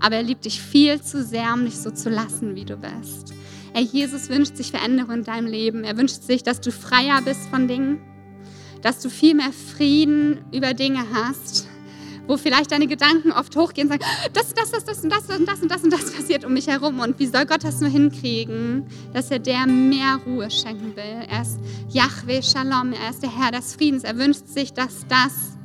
aber 0.00 0.16
er 0.16 0.22
liebt 0.22 0.44
dich 0.44 0.60
viel 0.60 1.00
zu 1.00 1.24
sehr, 1.24 1.52
um 1.52 1.64
dich 1.64 1.76
so 1.76 1.90
zu 1.90 2.10
lassen, 2.10 2.54
wie 2.54 2.64
du 2.64 2.76
bist. 2.76 3.34
Ey, 3.74 3.82
Jesus 3.82 4.28
wünscht 4.28 4.56
sich 4.56 4.70
Veränderung 4.70 5.18
in 5.18 5.24
deinem 5.24 5.46
Leben. 5.46 5.84
Er 5.84 5.96
wünscht 5.96 6.22
sich, 6.22 6.42
dass 6.42 6.60
du 6.60 6.72
freier 6.72 7.20
bist 7.22 7.48
von 7.50 7.68
Dingen, 7.68 8.00
dass 8.82 9.00
du 9.00 9.10
viel 9.10 9.34
mehr 9.34 9.52
Frieden 9.52 10.44
über 10.52 10.74
Dinge 10.74 11.04
hast 11.12 11.68
wo 12.28 12.36
vielleicht 12.36 12.70
deine 12.70 12.86
Gedanken 12.86 13.32
oft 13.32 13.56
hochgehen 13.56 13.90
und 13.90 14.00
sagen, 14.00 14.04
das, 14.34 14.52
das, 14.52 14.70
das, 14.70 14.84
das 14.84 15.02
und 15.02 15.10
das 15.10 15.28
und 15.30 15.48
das 15.48 15.62
und 15.62 15.70
das 15.70 15.82
und 15.82 15.92
das 15.92 16.12
passiert 16.12 16.44
um 16.44 16.52
mich 16.52 16.68
herum 16.68 17.00
und 17.00 17.18
wie 17.18 17.26
soll 17.26 17.46
Gott 17.46 17.64
das 17.64 17.80
nur 17.80 17.88
hinkriegen, 17.88 18.86
dass 19.14 19.30
er 19.30 19.38
der 19.38 19.66
mehr 19.66 20.20
Ruhe 20.26 20.50
schenken 20.50 20.94
will. 20.94 21.26
Er 21.28 21.42
ist 21.42 21.58
Yahweh 21.88 22.42
Shalom, 22.42 22.92
er 22.92 23.10
ist 23.10 23.22
der 23.22 23.34
Herr 23.34 23.50
des 23.50 23.74
Friedens. 23.74 24.04
Er 24.04 24.16
wünscht 24.18 24.46
sich, 24.46 24.74
dass 24.74 25.06
das 25.08 25.56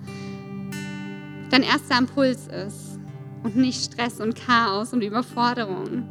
dein 1.49 1.63
erster 1.63 1.99
Impuls 1.99 2.47
ist 2.47 2.97
und 3.43 3.57
nicht 3.57 3.93
Stress 3.93 4.21
und 4.21 4.35
Chaos 4.35 4.93
und 4.93 5.03
Überforderung. 5.03 6.07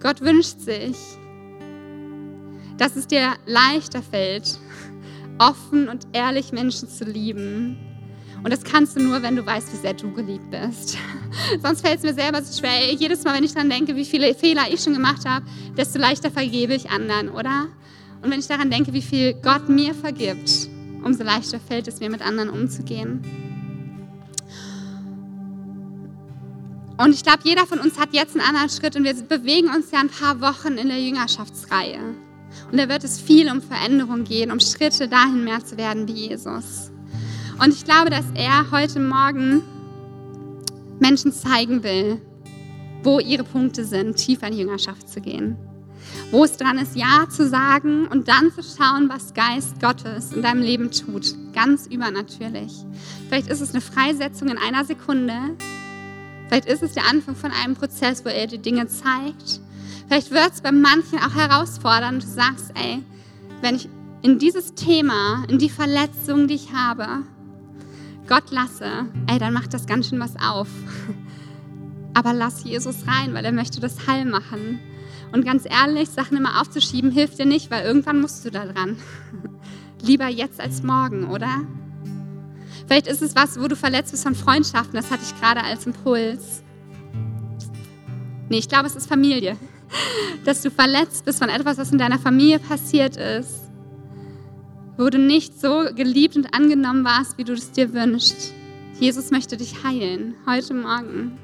Gott 0.00 0.20
wünscht 0.20 0.58
sich, 0.58 0.96
dass 2.76 2.96
es 2.96 3.06
dir 3.06 3.34
leichter 3.46 4.02
fällt, 4.02 4.58
offen 5.38 5.88
und 5.88 6.06
ehrlich 6.12 6.52
Menschen 6.52 6.88
zu 6.88 7.04
lieben 7.04 7.76
und 8.46 8.52
das 8.52 8.62
kannst 8.62 8.96
du 8.96 9.02
nur, 9.02 9.22
wenn 9.22 9.34
du 9.34 9.44
weißt, 9.44 9.72
wie 9.72 9.76
sehr 9.76 9.94
du 9.94 10.12
geliebt 10.12 10.52
bist. 10.52 10.96
Sonst 11.62 11.80
fällt 11.80 11.98
es 11.98 12.04
mir 12.04 12.14
selber 12.14 12.40
so 12.42 12.56
schwer. 12.56 12.92
Jedes 12.94 13.24
Mal, 13.24 13.34
wenn 13.34 13.42
ich 13.42 13.52
daran 13.52 13.70
denke, 13.70 13.96
wie 13.96 14.04
viele 14.04 14.34
Fehler 14.36 14.66
ich 14.70 14.80
schon 14.82 14.92
gemacht 14.92 15.26
habe, 15.26 15.44
desto 15.76 15.98
leichter 15.98 16.30
vergebe 16.30 16.74
ich 16.74 16.88
anderen, 16.90 17.30
oder? 17.30 17.66
Und 18.22 18.30
wenn 18.30 18.38
ich 18.38 18.46
daran 18.46 18.70
denke, 18.70 18.92
wie 18.92 19.02
viel 19.02 19.34
Gott 19.34 19.68
mir 19.68 19.94
vergibt, 19.94 20.68
umso 21.02 21.24
leichter 21.24 21.58
fällt 21.58 21.88
es 21.88 21.98
mir, 22.00 22.08
mit 22.08 22.22
anderen 22.22 22.50
umzugehen. 22.50 23.20
Und 26.98 27.12
ich 27.12 27.24
glaube, 27.24 27.40
jeder 27.42 27.66
von 27.66 27.80
uns 27.80 27.98
hat 27.98 28.14
jetzt 28.14 28.36
einen 28.36 28.46
anderen 28.46 28.70
Schritt 28.70 28.94
und 28.94 29.02
wir 29.02 29.14
bewegen 29.14 29.68
uns 29.68 29.90
ja 29.90 29.98
ein 29.98 30.08
paar 30.08 30.40
Wochen 30.40 30.78
in 30.78 30.86
der 30.88 31.00
Jüngerschaftsreihe. 31.00 31.98
Und 32.70 32.78
da 32.78 32.88
wird 32.88 33.04
es 33.04 33.20
viel 33.20 33.50
um 33.50 33.62
Veränderung 33.62 34.24
gehen, 34.24 34.50
um 34.50 34.60
Schritte 34.60 35.08
dahin 35.08 35.44
mehr 35.44 35.64
zu 35.64 35.76
werden 35.76 36.08
wie 36.08 36.28
Jesus. 36.28 36.90
Und 37.62 37.72
ich 37.72 37.84
glaube, 37.84 38.10
dass 38.10 38.26
er 38.34 38.70
heute 38.70 39.00
Morgen 39.00 39.62
Menschen 40.98 41.32
zeigen 41.32 41.82
will, 41.82 42.20
wo 43.02 43.20
ihre 43.20 43.44
Punkte 43.44 43.84
sind, 43.84 44.16
tiefer 44.16 44.48
in 44.48 44.54
die 44.54 44.60
Jüngerschaft 44.60 45.08
zu 45.08 45.20
gehen. 45.20 45.56
Wo 46.30 46.44
es 46.44 46.56
dran 46.56 46.78
ist, 46.78 46.96
Ja 46.96 47.28
zu 47.28 47.48
sagen 47.48 48.06
und 48.08 48.28
dann 48.28 48.52
zu 48.52 48.62
schauen, 48.62 49.08
was 49.08 49.34
Geist 49.34 49.80
Gottes 49.80 50.32
in 50.32 50.42
deinem 50.42 50.62
Leben 50.62 50.90
tut. 50.90 51.34
Ganz 51.54 51.86
übernatürlich. 51.86 52.72
Vielleicht 53.28 53.48
ist 53.48 53.60
es 53.60 53.70
eine 53.70 53.80
Freisetzung 53.80 54.48
in 54.48 54.58
einer 54.58 54.84
Sekunde. 54.84 55.34
Vielleicht 56.48 56.66
ist 56.66 56.82
es 56.82 56.92
der 56.92 57.06
Anfang 57.08 57.34
von 57.34 57.50
einem 57.50 57.74
Prozess, 57.74 58.24
wo 58.24 58.28
er 58.28 58.46
dir 58.46 58.58
Dinge 58.58 58.86
zeigt. 58.86 59.60
Vielleicht 60.08 60.30
wird 60.30 60.52
es 60.52 60.60
bei 60.60 60.72
manchen 60.72 61.18
auch 61.18 61.34
herausfordernd. 61.34 62.22
Du 62.22 62.26
sagst, 62.26 62.72
ey, 62.74 63.02
wenn 63.60 63.76
ich 63.76 63.88
in 64.22 64.38
dieses 64.38 64.74
Thema, 64.74 65.44
in 65.48 65.58
die 65.58 65.70
Verletzung, 65.70 66.48
die 66.48 66.54
ich 66.54 66.72
habe, 66.72 67.06
Gott 68.28 68.50
lasse, 68.50 69.06
ey, 69.28 69.38
dann 69.38 69.52
macht 69.52 69.72
das 69.72 69.86
ganz 69.86 70.08
schön 70.08 70.20
was 70.20 70.34
auf. 70.36 70.68
Aber 72.14 72.32
lass 72.32 72.64
Jesus 72.64 73.06
rein, 73.06 73.34
weil 73.34 73.44
er 73.44 73.52
möchte 73.52 73.78
das 73.78 74.06
heil 74.06 74.24
machen. 74.24 74.80
Und 75.32 75.44
ganz 75.44 75.64
ehrlich, 75.64 76.08
Sachen 76.08 76.36
immer 76.36 76.60
aufzuschieben 76.60 77.10
hilft 77.10 77.38
dir 77.38 77.46
nicht, 77.46 77.70
weil 77.70 77.84
irgendwann 77.84 78.20
musst 78.20 78.44
du 78.44 78.50
da 78.50 78.64
dran. 78.64 78.96
Lieber 80.02 80.28
jetzt 80.28 80.60
als 80.60 80.82
morgen, 80.82 81.28
oder? 81.28 81.60
Vielleicht 82.86 83.06
ist 83.06 83.22
es 83.22 83.34
was, 83.34 83.60
wo 83.60 83.68
du 83.68 83.76
verletzt 83.76 84.12
bist 84.12 84.22
von 84.22 84.34
Freundschaften. 84.34 84.94
Das 84.94 85.10
hatte 85.10 85.22
ich 85.24 85.38
gerade 85.40 85.62
als 85.62 85.86
Impuls. 85.86 86.62
Nee, 88.48 88.58
ich 88.58 88.68
glaube, 88.68 88.86
es 88.86 88.94
ist 88.94 89.08
Familie. 89.08 89.56
Dass 90.44 90.62
du 90.62 90.70
verletzt 90.70 91.24
bist 91.24 91.38
von 91.38 91.48
etwas, 91.48 91.78
was 91.78 91.92
in 91.92 91.98
deiner 91.98 92.18
Familie 92.18 92.58
passiert 92.58 93.16
ist 93.16 93.66
wo 94.96 95.10
du 95.10 95.18
nicht 95.18 95.60
so 95.60 95.84
geliebt 95.94 96.36
und 96.36 96.54
angenommen 96.54 97.04
warst, 97.04 97.38
wie 97.38 97.44
du 97.44 97.52
es 97.52 97.70
dir 97.72 97.92
wünschst. 97.92 98.54
Jesus 98.98 99.30
möchte 99.30 99.56
dich 99.56 99.84
heilen 99.84 100.34
heute 100.46 100.72
Morgen 100.72 101.38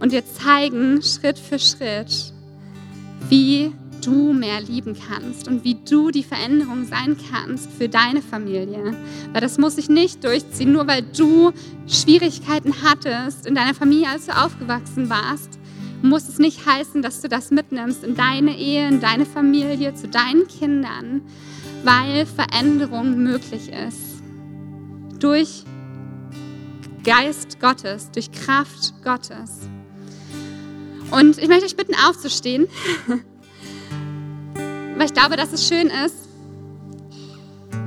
und 0.00 0.12
dir 0.12 0.22
zeigen, 0.24 1.00
Schritt 1.02 1.38
für 1.38 1.58
Schritt, 1.58 2.34
wie 3.28 3.72
du 4.04 4.32
mehr 4.32 4.60
lieben 4.60 4.96
kannst 5.08 5.48
und 5.48 5.64
wie 5.64 5.76
du 5.88 6.10
die 6.10 6.22
Veränderung 6.22 6.84
sein 6.84 7.16
kannst 7.30 7.70
für 7.70 7.88
deine 7.88 8.22
Familie. 8.22 8.94
Weil 9.32 9.40
das 9.40 9.58
muss 9.58 9.76
sich 9.76 9.88
nicht 9.88 10.24
durchziehen, 10.24 10.72
nur 10.72 10.86
weil 10.86 11.02
du 11.02 11.52
Schwierigkeiten 11.86 12.74
hattest 12.82 13.46
in 13.46 13.54
deiner 13.54 13.74
Familie, 13.74 14.08
als 14.08 14.26
du 14.26 14.32
aufgewachsen 14.36 15.08
warst, 15.08 15.58
muss 16.02 16.28
es 16.28 16.38
nicht 16.38 16.66
heißen, 16.66 17.02
dass 17.02 17.20
du 17.20 17.28
das 17.28 17.50
mitnimmst 17.50 18.04
in 18.04 18.14
deine 18.14 18.56
Ehe, 18.56 18.88
in 18.88 19.00
deine 19.00 19.26
Familie, 19.26 19.94
zu 19.94 20.08
deinen 20.08 20.46
Kindern, 20.48 21.22
weil 21.84 22.26
Veränderung 22.26 23.18
möglich 23.18 23.70
ist. 23.70 24.22
Durch 25.18 25.64
Geist 27.04 27.60
Gottes, 27.60 28.10
durch 28.10 28.30
Kraft 28.32 28.94
Gottes. 29.02 29.60
Und 31.10 31.38
ich 31.38 31.48
möchte 31.48 31.64
euch 31.64 31.76
bitten, 31.76 31.94
aufzustehen, 31.94 32.66
weil 34.96 35.06
ich 35.06 35.14
glaube, 35.14 35.36
dass 35.36 35.52
es 35.52 35.66
schön 35.66 35.88
ist, 36.04 36.28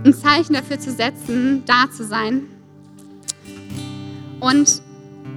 ein 0.04 0.14
Zeichen 0.14 0.54
dafür 0.54 0.80
zu 0.80 0.92
setzen, 0.92 1.64
da 1.66 1.90
zu 1.90 2.04
sein. 2.04 2.48
Und 4.40 4.82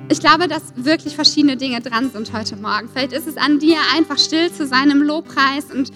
ich 0.09 0.21
glaube, 0.21 0.47
dass 0.47 0.63
wirklich 0.77 1.17
verschiedene 1.17 1.57
Dinge 1.57 1.81
dran 1.81 2.11
sind 2.11 2.33
heute 2.33 2.57
Morgen. 2.57 2.89
Vielleicht 2.93 3.13
ist 3.13 3.27
es 3.27 3.37
an 3.37 3.59
dir, 3.59 3.79
einfach 3.97 4.19
still 4.19 4.53
zu 4.53 4.67
sein 4.67 4.91
im 4.91 5.03
Lobpreis 5.03 5.67
und 5.73 5.91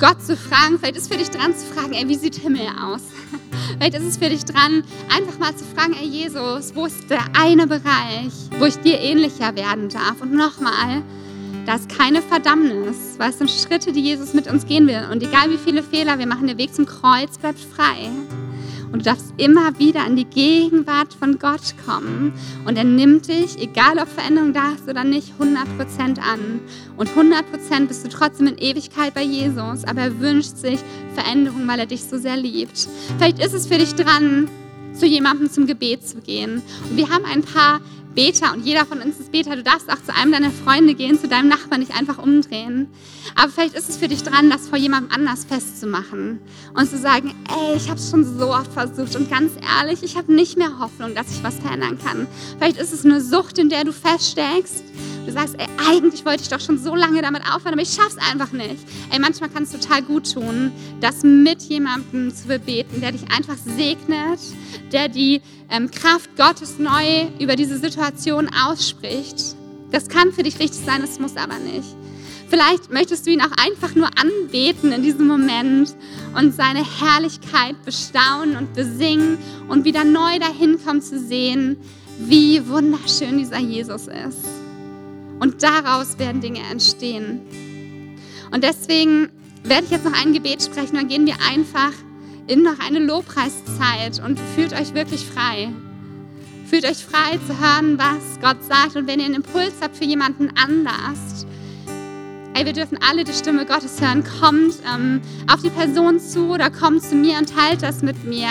Gott 0.00 0.20
zu 0.22 0.36
fragen. 0.36 0.78
Vielleicht 0.78 0.96
ist 0.96 1.02
es 1.04 1.08
für 1.08 1.16
dich 1.16 1.30
dran 1.30 1.54
zu 1.54 1.66
fragen, 1.66 1.92
ey, 1.92 2.08
wie 2.08 2.16
sieht 2.16 2.34
Himmel 2.34 2.66
aus? 2.82 3.02
Vielleicht 3.76 3.94
ist 3.94 4.04
es 4.04 4.16
für 4.16 4.28
dich 4.28 4.44
dran, 4.44 4.82
einfach 5.14 5.38
mal 5.38 5.54
zu 5.54 5.64
fragen, 5.64 5.94
ey 6.00 6.06
Jesus, 6.06 6.74
wo 6.74 6.86
ist 6.86 7.08
der 7.08 7.22
eine 7.38 7.66
Bereich, 7.66 8.32
wo 8.58 8.64
ich 8.64 8.76
dir 8.78 8.98
ähnlicher 8.98 9.54
werden 9.54 9.88
darf? 9.88 10.20
Und 10.20 10.32
nochmal, 10.32 11.02
da 11.64 11.76
ist 11.76 11.88
keine 11.88 12.20
Verdammnis, 12.20 13.14
weil 13.18 13.30
es 13.30 13.38
sind 13.38 13.50
Schritte, 13.50 13.92
die 13.92 14.00
Jesus 14.00 14.34
mit 14.34 14.50
uns 14.50 14.66
gehen 14.66 14.88
will. 14.88 15.06
Und 15.12 15.22
egal 15.22 15.50
wie 15.50 15.58
viele 15.58 15.84
Fehler 15.84 16.18
wir 16.18 16.26
machen, 16.26 16.48
der 16.48 16.58
Weg 16.58 16.74
zum 16.74 16.86
Kreuz 16.86 17.38
bleibt 17.38 17.60
frei. 17.60 18.10
Und 18.92 19.00
du 19.00 19.04
darfst 19.04 19.32
immer 19.38 19.78
wieder 19.78 20.06
in 20.06 20.16
die 20.16 20.26
Gegenwart 20.26 21.14
von 21.14 21.38
Gott 21.38 21.74
kommen. 21.86 22.32
Und 22.66 22.76
er 22.76 22.84
nimmt 22.84 23.28
dich, 23.28 23.58
egal 23.58 23.98
ob 23.98 24.08
Veränderung 24.08 24.52
da 24.52 24.72
ist 24.72 24.88
oder 24.88 25.02
nicht, 25.02 25.32
100% 25.40 26.18
an. 26.18 26.60
Und 26.96 27.08
100% 27.08 27.86
bist 27.86 28.04
du 28.04 28.08
trotzdem 28.10 28.48
in 28.48 28.58
Ewigkeit 28.58 29.14
bei 29.14 29.22
Jesus. 29.22 29.84
Aber 29.84 30.02
er 30.02 30.20
wünscht 30.20 30.58
sich 30.58 30.78
Veränderung, 31.14 31.66
weil 31.66 31.80
er 31.80 31.86
dich 31.86 32.04
so 32.04 32.18
sehr 32.18 32.36
liebt. 32.36 32.86
Vielleicht 33.16 33.38
ist 33.38 33.54
es 33.54 33.66
für 33.66 33.78
dich 33.78 33.94
dran, 33.94 34.48
zu 34.92 35.06
jemandem 35.06 35.50
zum 35.50 35.66
Gebet 35.66 36.06
zu 36.06 36.20
gehen. 36.20 36.62
Und 36.90 36.96
wir 36.96 37.08
haben 37.08 37.24
ein 37.24 37.42
paar 37.42 37.80
Beter 38.14 38.52
und 38.52 38.64
jeder 38.64 38.84
von 38.84 39.00
uns 39.00 39.18
ist 39.18 39.32
Beter. 39.32 39.56
Du 39.56 39.62
darfst 39.62 39.90
auch 39.90 40.02
zu 40.02 40.14
einem 40.14 40.32
deiner 40.32 40.50
Freunde 40.50 40.94
gehen, 40.94 41.18
zu 41.18 41.28
deinem 41.28 41.48
Nachbarn 41.48 41.80
nicht 41.80 41.96
einfach 41.96 42.18
umdrehen. 42.18 42.88
Aber 43.34 43.50
vielleicht 43.50 43.74
ist 43.74 43.88
es 43.88 43.96
für 43.96 44.08
dich 44.08 44.22
dran, 44.22 44.50
das 44.50 44.68
vor 44.68 44.78
jemandem 44.78 45.12
anders 45.12 45.44
festzumachen 45.44 46.40
und 46.74 46.90
zu 46.90 46.98
sagen, 46.98 47.34
ey, 47.48 47.76
ich 47.76 47.88
habe 47.88 47.98
es 47.98 48.10
schon 48.10 48.24
so 48.38 48.52
oft 48.52 48.72
versucht 48.72 49.16
und 49.16 49.30
ganz 49.30 49.52
ehrlich, 49.78 50.02
ich 50.02 50.16
habe 50.16 50.32
nicht 50.32 50.58
mehr 50.58 50.78
Hoffnung, 50.78 51.14
dass 51.14 51.30
ich 51.30 51.42
was 51.42 51.58
verändern 51.58 51.98
kann. 52.04 52.26
Vielleicht 52.58 52.78
ist 52.78 52.92
es 52.92 53.04
eine 53.04 53.20
Sucht, 53.20 53.58
in 53.58 53.68
der 53.68 53.84
du 53.84 53.92
feststeckst. 53.92 54.84
Du 55.24 55.32
sagst, 55.32 55.54
ey, 55.56 55.66
eigentlich 55.88 56.24
wollte 56.24 56.42
ich 56.42 56.48
doch 56.48 56.60
schon 56.60 56.78
so 56.78 56.96
lange 56.96 57.22
damit 57.22 57.42
aufhören, 57.42 57.74
aber 57.74 57.82
ich 57.82 57.94
schaff's 57.94 58.16
einfach 58.30 58.52
nicht. 58.52 58.84
Ey, 59.10 59.20
manchmal 59.20 59.50
kann 59.50 59.62
es 59.62 59.70
total 59.70 60.02
gut 60.02 60.32
tun, 60.32 60.72
das 61.00 61.22
mit 61.22 61.62
jemandem 61.62 62.34
zu 62.34 62.48
bebeten, 62.48 63.00
der 63.00 63.12
dich 63.12 63.22
einfach 63.30 63.56
segnet, 63.56 64.40
der 64.92 65.08
die 65.08 65.40
Kraft 65.90 66.36
Gottes 66.36 66.78
neu 66.78 67.28
über 67.40 67.56
diese 67.56 67.78
Situation 67.78 68.50
ausspricht. 68.54 69.56
Das 69.90 70.08
kann 70.08 70.30
für 70.32 70.42
dich 70.42 70.58
richtig 70.58 70.84
sein, 70.84 71.02
es 71.02 71.18
muss 71.18 71.36
aber 71.36 71.58
nicht. 71.58 71.96
Vielleicht 72.48 72.92
möchtest 72.92 73.26
du 73.26 73.30
ihn 73.30 73.40
auch 73.40 73.52
einfach 73.56 73.94
nur 73.94 74.10
anbeten 74.18 74.92
in 74.92 75.02
diesem 75.02 75.26
Moment 75.26 75.96
und 76.36 76.54
seine 76.54 76.84
Herrlichkeit 77.00 77.82
bestaunen 77.86 78.58
und 78.58 78.74
besingen 78.74 79.38
und 79.68 79.86
wieder 79.86 80.04
neu 80.04 80.38
dahin 80.38 80.78
kommen 80.84 81.00
zu 81.00 81.18
sehen, 81.18 81.78
wie 82.18 82.68
wunderschön 82.68 83.38
dieser 83.38 83.58
Jesus 83.58 84.02
ist. 84.02 84.44
Und 85.40 85.62
daraus 85.62 86.18
werden 86.18 86.42
Dinge 86.42 86.60
entstehen. 86.70 87.40
Und 88.50 88.62
deswegen 88.62 89.30
werde 89.64 89.86
ich 89.86 89.90
jetzt 89.90 90.04
noch 90.04 90.12
ein 90.12 90.34
Gebet 90.34 90.62
sprechen, 90.62 90.96
dann 90.96 91.08
gehen 91.08 91.24
wir 91.24 91.36
einfach 91.50 91.92
in 92.52 92.62
noch 92.62 92.78
eine 92.80 92.98
Lobpreiszeit 92.98 94.22
und 94.22 94.38
fühlt 94.54 94.74
euch 94.74 94.92
wirklich 94.92 95.24
frei. 95.24 95.70
Fühlt 96.66 96.84
euch 96.84 96.98
frei 96.98 97.38
zu 97.46 97.58
hören, 97.58 97.98
was 97.98 98.40
Gott 98.42 98.62
sagt. 98.62 98.94
Und 98.94 99.06
wenn 99.06 99.20
ihr 99.20 99.24
einen 99.24 99.36
Impuls 99.36 99.72
habt 99.80 99.96
für 99.96 100.04
jemanden 100.04 100.50
anders, 100.62 101.46
ey, 102.52 102.66
wir 102.66 102.74
dürfen 102.74 102.98
alle 103.08 103.24
die 103.24 103.32
Stimme 103.32 103.64
Gottes 103.64 104.02
hören. 104.02 104.22
Kommt 104.38 104.74
ähm, 104.94 105.22
auf 105.50 105.62
die 105.62 105.70
Person 105.70 106.20
zu 106.20 106.50
oder 106.50 106.68
kommt 106.68 107.02
zu 107.02 107.14
mir 107.14 107.38
und 107.38 107.48
teilt 107.48 107.82
das 107.82 108.02
mit 108.02 108.22
mir. 108.24 108.50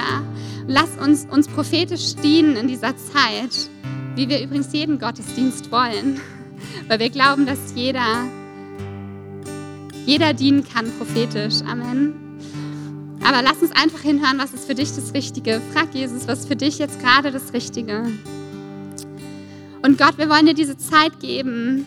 Lasst 0.65 0.99
uns 0.99 1.27
uns 1.29 1.47
prophetisch 1.47 2.15
dienen 2.15 2.55
in 2.55 2.67
dieser 2.67 2.95
Zeit, 2.97 3.69
wie 4.15 4.27
wir 4.29 4.41
übrigens 4.41 4.73
jeden 4.73 4.97
Gottesdienst 4.97 5.71
wollen. 5.71 6.19
Weil 6.87 6.99
wir 6.99 7.09
glauben, 7.11 7.45
dass 7.45 7.59
jeder, 7.75 8.25
jeder 10.07 10.33
dienen 10.33 10.63
kann 10.63 10.91
prophetisch. 10.97 11.61
Amen. 11.69 12.30
Aber 13.23 13.41
lass 13.41 13.61
uns 13.61 13.71
einfach 13.71 14.01
hinhören, 14.01 14.37
was 14.39 14.53
ist 14.53 14.65
für 14.65 14.75
dich 14.75 14.95
das 14.95 15.13
Richtige. 15.13 15.61
Frag 15.73 15.93
Jesus, 15.93 16.27
was 16.27 16.39
ist 16.39 16.47
für 16.47 16.55
dich 16.55 16.79
jetzt 16.79 16.99
gerade 16.99 17.31
das 17.31 17.53
Richtige. 17.53 18.11
Und 19.83 19.97
Gott, 19.97 20.17
wir 20.17 20.29
wollen 20.29 20.45
dir 20.45 20.53
diese 20.53 20.77
Zeit 20.77 21.19
geben. 21.19 21.85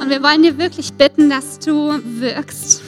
Und 0.00 0.10
wir 0.10 0.22
wollen 0.22 0.42
dir 0.42 0.58
wirklich 0.58 0.92
bitten, 0.94 1.30
dass 1.30 1.58
du 1.58 2.00
wirkst. 2.04 2.82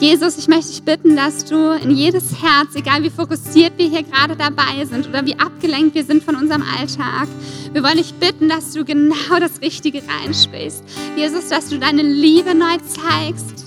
Jesus, 0.00 0.38
ich 0.38 0.48
möchte 0.48 0.70
dich 0.70 0.82
bitten, 0.82 1.16
dass 1.16 1.44
du 1.44 1.72
in 1.72 1.90
jedes 1.90 2.42
Herz, 2.42 2.74
egal 2.74 3.02
wie 3.02 3.10
fokussiert 3.10 3.74
wir 3.76 3.88
hier 3.88 4.02
gerade 4.02 4.36
dabei 4.36 4.84
sind 4.84 5.08
oder 5.08 5.24
wie 5.24 5.38
abgelenkt 5.38 5.94
wir 5.94 6.04
sind 6.04 6.22
von 6.22 6.34
unserem 6.34 6.62
Alltag, 6.78 7.28
wir 7.72 7.82
wollen 7.82 7.96
dich 7.96 8.12
bitten, 8.14 8.48
dass 8.48 8.72
du 8.72 8.84
genau 8.84 9.38
das 9.40 9.60
Richtige 9.60 10.02
reinsprichst. 10.06 10.82
Jesus, 11.16 11.48
dass 11.48 11.68
du 11.68 11.78
deine 11.78 12.02
Liebe 12.02 12.54
neu 12.54 12.76
zeigst 12.78 13.63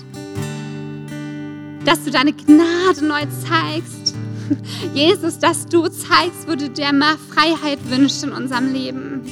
dass 1.88 2.04
du 2.04 2.10
deine 2.10 2.34
Gnade 2.34 3.02
neu 3.02 3.22
zeigst. 3.48 4.14
Jesus, 4.92 5.38
dass 5.38 5.64
du 5.64 5.88
zeigst, 5.88 6.46
wo 6.46 6.54
du 6.54 6.68
dir 6.68 6.92
mehr 6.92 7.16
Freiheit 7.30 7.78
wünschst 7.88 8.24
in 8.24 8.32
unserem 8.32 8.70
Leben. 8.74 9.22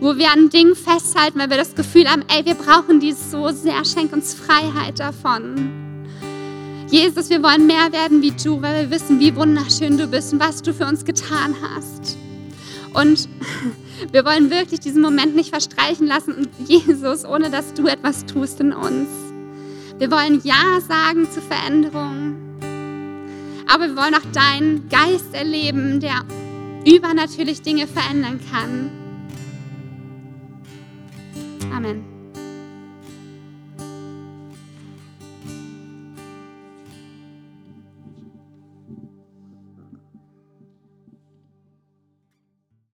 Wo 0.00 0.16
wir 0.16 0.32
an 0.32 0.48
Dingen 0.48 0.74
festhalten, 0.74 1.38
weil 1.38 1.50
wir 1.50 1.58
das 1.58 1.74
Gefühl 1.74 2.08
haben, 2.08 2.24
ey, 2.34 2.46
wir 2.46 2.54
brauchen 2.54 2.98
dies 2.98 3.30
so 3.30 3.50
sehr, 3.50 3.84
schenk 3.84 4.14
uns 4.14 4.32
Freiheit 4.32 5.00
davon. 5.00 6.06
Jesus, 6.90 7.28
wir 7.28 7.42
wollen 7.42 7.66
mehr 7.66 7.92
werden 7.92 8.22
wie 8.22 8.32
du, 8.32 8.62
weil 8.62 8.84
wir 8.84 8.90
wissen, 8.90 9.20
wie 9.20 9.36
wunderschön 9.36 9.98
du 9.98 10.06
bist 10.06 10.32
und 10.32 10.40
was 10.40 10.62
du 10.62 10.72
für 10.72 10.86
uns 10.86 11.04
getan 11.04 11.54
hast. 11.60 12.16
Und 12.94 13.28
wir 14.12 14.24
wollen 14.24 14.50
wirklich 14.50 14.80
diesen 14.80 15.02
Moment 15.02 15.36
nicht 15.36 15.50
verstreichen 15.50 16.06
lassen, 16.06 16.48
Jesus, 16.66 17.26
ohne 17.26 17.50
dass 17.50 17.74
du 17.74 17.86
etwas 17.86 18.24
tust 18.24 18.60
in 18.60 18.72
uns. 18.72 19.31
Wir 19.98 20.10
wollen 20.10 20.40
Ja 20.42 20.80
sagen 20.80 21.30
zu 21.30 21.40
Veränderung. 21.40 22.36
Aber 23.72 23.88
wir 23.88 23.96
wollen 23.96 24.14
auch 24.14 24.32
deinen 24.32 24.88
Geist 24.88 25.34
erleben, 25.34 26.00
der 26.00 26.24
übernatürlich 26.84 27.62
Dinge 27.62 27.86
verändern 27.86 28.40
kann. 28.50 28.90
Amen. 31.74 32.11